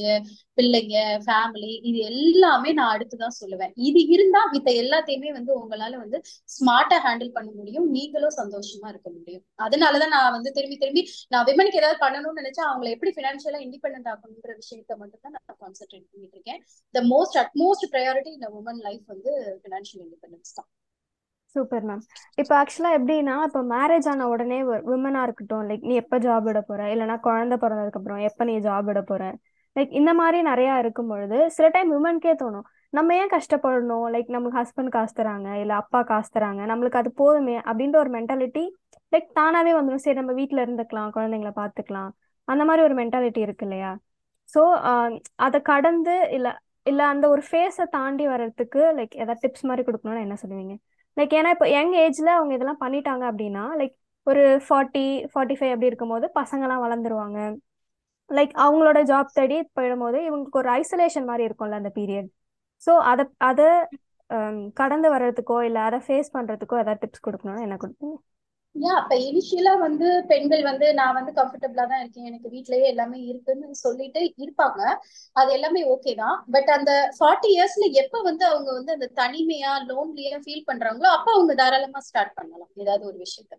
[0.60, 0.96] பிள்ளைங்க
[1.26, 3.74] ஃபேமிலி இது எல்லாமே நான் அடுத்துதான் சொல்லுவேன்.
[3.90, 6.18] இது இருந்தா இத எல்லாத்தையுமே வந்து உங்களால வந்து
[6.56, 7.88] ஸ்மார்ட்டா ஹேண்டில் பண்ண முடியும்.
[7.98, 9.44] நீங்களும் சந்தோஷமா இருக்க முடியும்.
[9.68, 14.54] அதனாலதான் நான் வந்து திரும்பி திரும்பி நான் விமனுக்கு ஏதாவது பண்ணணும்னு நினைச்சா அவங்களை எப்படி பினான்சியலா இண்டிபெண்ட் ஆகணும்ன்ற
[14.62, 16.62] விஷயத்த மட்டும் தான் நான் கான்சென்ட்ரேட் பண்ணிட்டு இருக்கேன்.
[16.96, 19.32] த மோஸ்ட் அட்மோஸ்ட் ப்ரையாரிட்டி இந்த உமன் லைஃப் வந்து
[19.66, 20.70] பினான்சியல் இண்டிபெண்டன்ஸ் தான்.
[21.56, 22.02] சூப்பர் மேம்
[22.42, 24.58] இப்போ ஆக்சுவலாக எப்படின்னா இப்போ மேரேஜ் ஆன உடனே
[24.90, 29.02] விமனாக இருக்கட்டும் லைக் நீ எப்போ ஜாப் விட போகிற இல்லைனா குழந்த பிறந்ததுக்கப்புறம் எப்போ நீ ஜாப் விட
[29.12, 29.24] போகிற
[29.80, 32.66] லைக் இந்த மாதிரி நிறையா இருக்கும் பொழுது சில டைம் விமனுக்கே தோணும்.
[32.98, 34.06] நம்ம ஏன் கஷ்டப்படணும்?
[34.14, 38.64] லைக் நமக்கு ஹஸ்பண்ட் காசு தராங்க இல்லை அப்பா காசு தராங்க நம்மளுக்கு அது போதுமே அப்படின்ற ஒரு மென்டாலிட்டி
[39.14, 42.10] லைக் தானாகவே வந்துடும் சரி நம்ம வீட்டில் இருந்துக்கலாம் குழந்தைங்கள பார்த்துக்கலாம்.
[42.48, 43.92] அந்த மாதிரி ஒரு மென்டாலிட்டி இருக்கு இல்லையா?
[44.54, 44.62] ஸோ
[45.46, 46.52] அதை கடந்து இல்லை
[46.90, 50.76] இல்லை அந்த ஒரு ஃபேஸை தாண்டி வர்றதுக்கு லைக் ஏதாவது டிப்ஸ் மாதிரி கொடுக்கணும்னு என்ன சொல்லுவீங்க?
[51.18, 53.96] லைக் ஏன்னா இப்போ யங் ஏஜ்ல அவங்க இதெல்லாம் பண்ணிட்டாங்க அப்படின்னா லைக்
[54.28, 57.40] ஒரு ஃபார்ட்டி ஃபார்ட்டி ஃபைவ் அப்படி இருக்கும்போது பசங்கெல்லாம் வளர்ந்துருவாங்க.
[58.30, 62.30] லைக் அவங்களோட ஜாப் தேடி போயிடும் போது இவங்களுக்கு ஒரு ஐசோலேஷன் மாதிரி இருக்கும்ல அந்த பீரியட்
[62.82, 63.68] ஸோ அதை அதை
[64.80, 68.18] கடந்து வர்றதுக்கோ இல்லை அதை ஃபேஸ் பண்றதுக்கோ ஏதாவது டிப்ஸ் கொடுக்கணும்னு என்ன கொடுப்பீங்க?
[68.76, 72.28] யா அப்ப இனிஷியலா வந்து பெண்கள் வந்து நான் வந்து கம்ஃபர்டபுளா தான் இருக்கேன்.
[72.30, 74.82] எனக்கு வீட்லயே எல்லாமே இருக்குன்னு சொல்லிட்டு இருப்பாங்க.
[75.36, 76.38] அது எல்லாமே ஓகே தான்.
[76.52, 81.56] பட் அந்த ஃபார்ட்டி இயர்ஸ்ல எப்ப வந்து அவங்க வந்து அந்த தனிமையா லோன்லியா ஃபீல் பண்றாங்களோ அப்ப அவங்க
[81.56, 82.72] தாராளமா ஸ்டார்ட் பண்ணலாம்.
[82.76, 83.54] ஏதாவது ஒரு விஷயத்த.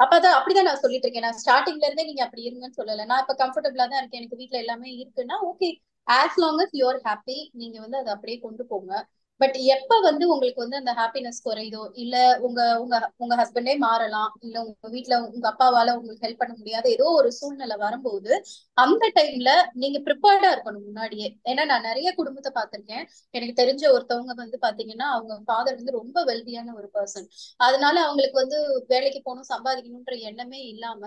[0.00, 1.26] அப்பதான் அப்படிதான் நான் சொல்லிட்டு இருக்கேன்.
[1.26, 3.04] நான் ஸ்டார்டிங்ல இருந்தே நீங்க அப்படி இருங்கன்னு சொல்லல.
[3.10, 4.20] நான் இப்ப கம்ஃபர்டபுளா தான் இருக்கேன்.
[4.20, 5.68] எனக்கு வீட்ல எல்லாமே இருக்குன்னா okay
[6.06, 8.92] as long as you're happy நீங்க வந்து அதை அப்படியே கொண்டு போங்க.
[9.40, 12.16] பட் எப்ப வந்து உங்களுக்கு வந்து அந்த ஹாப்பினஸ் குறையுதோ இல்ல
[12.46, 17.06] உங்க உங்க உங்க ஹஸ்பண்டே மாறலாம் இல்ல உங்க வீட்டுல உங்க அப்பாவால உங்களுக்கு ஹெல்ப் பண்ண முடியாது ஏதோ
[17.18, 18.32] ஒரு சூழ்நிலை வரும்போது
[18.78, 19.50] அந்த டைம்ல
[19.82, 21.28] நீங்க ப்ரிப்பேர்டா இருக்கணும் முன்னாடியே.
[21.44, 23.04] ஏன்னா நான் நிறைய குடும்பத்தை பார்த்திருக்கேன்.
[23.34, 27.28] எனக்கு தெரிஞ்ச ஒருத்தவங்க வந்து பாத்தீங்கன்னா அவங்க ஃபாதர் வந்து ரொம்ப வெல்தியான ஒரு பர்சன்
[27.60, 28.58] அதனால அவங்களுக்கு வந்து
[28.92, 31.02] வேலைக்கு போகணும் சம்பாதிக்கணும்ன்ற எண்ணமே இல்லாம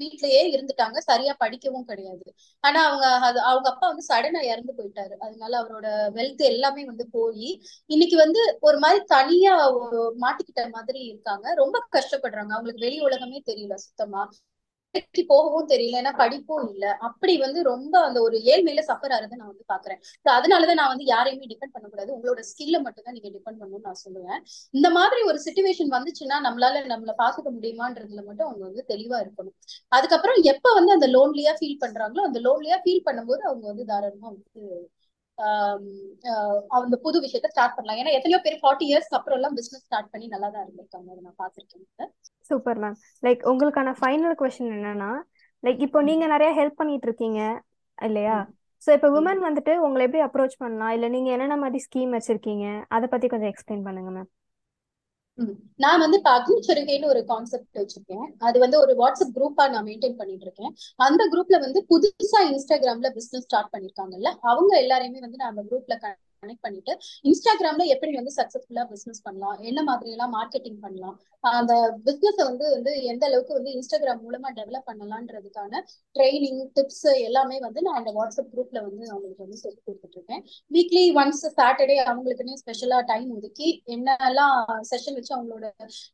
[0.00, 0.98] வீட்லயே இருந்துட்டாங்க.
[1.08, 2.26] சரியா படிக்கவும் கிடையாது.
[2.64, 5.14] ஆனா அவங்க அது அவங்க அப்பா வந்து சடனா இறந்து போயிட்டாரு.
[5.24, 5.86] அதனால அவரோட
[6.16, 7.41] வெல்த் எல்லாமே வந்து போய்
[7.90, 9.54] இன்னைக்கு வந்து ஒரு மாதிரி தனியா
[10.18, 11.46] மாட்டிக்கிட்ட மாதிரி இருக்காங்க.
[11.54, 12.50] ரொம்ப கஷ்டப்படுறாங்க.
[12.50, 14.22] அவங்களுக்கு வெளி உலகமே தெரியல சுத்தமா.
[14.94, 15.98] வேலைக்கு போகவும் தெரியல.
[16.00, 16.84] ஏன்னா படிப்பும் இல்ல.
[17.00, 20.00] அப்படி வந்து ரொம்ப அந்த ஒரு ஏழ்மையில சஃபர் ஆறதை நான் வந்து பாக்குறேன்.
[20.24, 22.10] So அதனாலதான் நான் வந்து யாரையுமே டிபெண்ட் பண்ணக்கூடாது.
[22.16, 24.40] உங்களோட ஸ்கில்ல மட்டும் தான் நீங்க டிபெண்ட் பண்ணணும்னு நான் சொல்லுவேன்.
[24.74, 29.56] இந்த மாதிரி ஒரு சுச்சுவேஷன் வந்துச்சுன்னா நம்மளால நம்மள பாத்துக்க முடியுமான்றதுல மட்டும் அவங்க வந்து தெளிவா இருக்கணும்.
[29.92, 34.64] அதுக்கப்புறம் எப்ப வந்து அந்த லோன்லியா ஃபீல் பண்றாங்களோ அந்த லோன்லியா ஃபீல் பண்ணும்போது அவங்க வந்து தாராளமா வந்து
[36.78, 37.98] அந்த புது விஷயத்த ஸ்டார்ட் பண்ணலாம்.
[38.00, 41.08] ஏன்னா எத்தனையோ பேர் ஃபார்ட்டி இயர்ஸ்க்கு அப்புறம் எல்லாம் பிசினஸ் ஸ்டார்ட் பண்ணி நல்லா தான் இருந்திருக்காங்க.
[41.12, 42.10] அதை நான் பாத்திருக்கேன்
[42.50, 45.10] சூப்பர் மேம் லைக் உங்களுக்கான ஃபைனல் கொஸ்டின் என்னன்னா
[45.62, 47.40] லைக் இப்போ நீங்க நிறைய ஹெல்ப் பண்ணிட்டு இருக்கீங்க
[48.08, 48.38] இல்லையா
[48.84, 50.92] ஸோ இப்போ உமன் வந்துட்டு உங்களை எப்படி அப்ரோச் பண்ணலாம்?
[50.94, 52.66] இல்லை நீங்க என்னென்ன மாதிரி ஸ்கீம் வச்சிருக்கீங்க?
[52.94, 54.28] அதை பத்தி கொஞ்சம் எக்ஸ்பிளைன் பண்ணுங்க மேம்.
[55.78, 58.26] நான் வந்து இப்ப அக்னிச்சருகைன்னு ஒரு கான்செப்ட் வச்சிருக்கேன்.
[58.38, 63.44] அது வந்து ஒரு வாட்ஸ்அப் குரூப்பா நான் மெயின்டைன் பண்ணிட்டு இருக்கேன் அந்த குரூப்ல வந்து புதுசா இன்ஸ்டாகிராம்ல பிசினஸ்
[63.44, 65.96] ஸ்டார்ட் பண்ணிருக்காங்கல்ல அவங்க எல்லாரையுமே வந்து நான் அந்த குரூப்ல
[66.42, 66.92] கனெக்ட் பண்ணிட்டு
[67.24, 71.16] இன்ஸ்டாகிராம்ல எப்படி வந்து சக்சஸ்ஃபுல்லா பிசினஸ் பண்ணலாம் என்ன மாதிரி எல்லாம் மார்க்கெட்டிங் பண்ணலாம்
[71.52, 71.72] அந்த
[72.06, 75.82] பிசினஸ் வந்து வந்து எந்த அளவுக்கு வந்து இன்ஸ்டாகிராம் மூலமா டெவலப் பண்ணலான்றதுக்கான
[76.16, 81.04] ட்ரைனிங் டிப்ஸ் எல்லாமே வந்து நான் அந்த வாட்ஸ்அப் குரூப்ல வந்து அவங்களுக்கு வந்து சொல்லி கொடுத்துட்டு இருக்கேன் வீக்லி
[81.20, 84.58] ஒன்ஸ் சாட்டர்டே அவங்களுக்குன்னு ஸ்பெஷலா டைம் ஒதுக்கி என்னெல்லாம்
[84.90, 85.66] செஷன் வச்சு அவங்களோட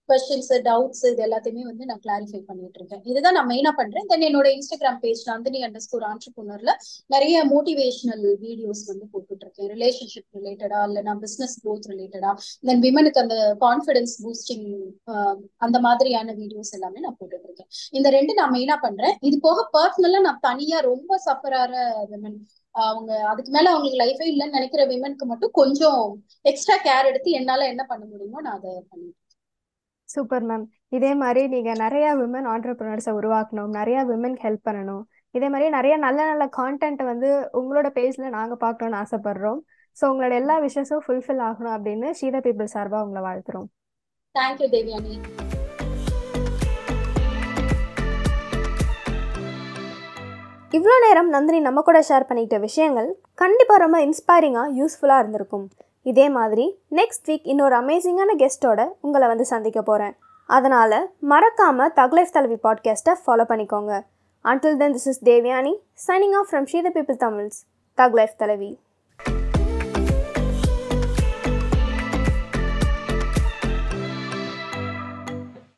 [0.09, 4.09] கொஸ்டின்ஸ் டவுட்ஸ் இது எல்லாத்தையுமே வந்து நான் கிளாரிஃபை பண்ணிட்டு இருக்கேன் இதுதான் நான் மெயினா பண்றேன்.
[4.11, 6.75] தென் என்னோட Instagram page Nandini under score ஆண்டர்பிரினர்ல
[7.11, 12.31] நிறைய மோட்டிவேஷனல் வீடியோஸ் வந்து போட்டுட்டு இருக்கேன் ரிலேஷன்ஷிப் ரிலேட்டடா இல்லைன்னா பிசினஸ் க்ரோத் ரிலேட்டடா
[12.69, 14.67] தென் விமனுக்கு அந்த கான்ஃபிடன்ஸ் பூஸ்டிங்
[15.67, 19.17] அந்த மாதிரியான வீடியோஸ் எல்லாமே நான் போட்டுட்டு இருக்கேன் இந்த ரெண்டு நான் மெயினா பண்றேன்.
[19.29, 21.73] இது போக பர்சனலா நான் தனியா ரொம்ப சஃபர் ஆற
[22.13, 22.39] விமன்
[22.75, 26.03] அவங்க அதுக்கு மேல அவங்களுக்கு லைஃபே இல்லைன்னு நினைக்கிற விமனுக்கு மட்டும் கொஞ்சம்
[26.51, 29.25] எக்ஸ்ட்ரா கேர் எடுத்து என்னால என்ன பண்ண முடியுமோ நான் அதை பண்ணிட்டேன்
[30.09, 30.63] சூப்பர் மேம்
[30.97, 35.03] இதே மாதிரி நீங்க நிறைய விமன் ஆண்டர்பிரினர்ஸை உருவாக்கணும் நிறைய விமன் ஹெல்ப் பண்ணணும்.
[35.35, 37.29] இதே மாதிரி நிறைய நல்ல நல்ல கான்டென்ட் வந்து
[37.59, 39.61] உங்களோட பேஜ்ல நாங்க பார்க்கணும்னு ஆசைப்படுறோம்.
[39.97, 43.69] ஸோ உங்களோட எல்லா விஷயஸும் ஃபுல்ஃபில் ஆகணும் அப்படின்னு ஷீதா பீப்புள் சார்பா உங்களை வாழ்த்துறோம்.
[44.35, 45.15] தேங்க்யூ தேவியானி
[50.77, 53.09] இவ்வளோ நேரம் நந்தினி நம்ம கூட ஷேர் பண்ணிக்கிட்ட விஷயங்கள்
[53.43, 55.67] கண்டிப்பாக ரொம்ப இன்ஸ்பைரிங்காக யூஸ்ஃபுல்லாக இருந்திருக்கும்.
[56.11, 56.67] இதே மாதிரி
[56.99, 60.15] நெக்ஸ்ட் வீக் இன்னொரு அமேசிங்கான கெஸ்ட்டோட உங்களை வந்து சந்திக்க போகிறேன்
[60.49, 60.99] அதனால்
[61.33, 63.95] மறக்காமல் தக்லைஃப் தலைவி பாட்காஸ்ட்டை ஃபாலோ பண்ணிக்கோங்க.
[64.45, 65.73] Until then this is Devyani
[66.07, 67.59] signing off from She the People Tamils
[67.99, 68.71] thug life தலைவி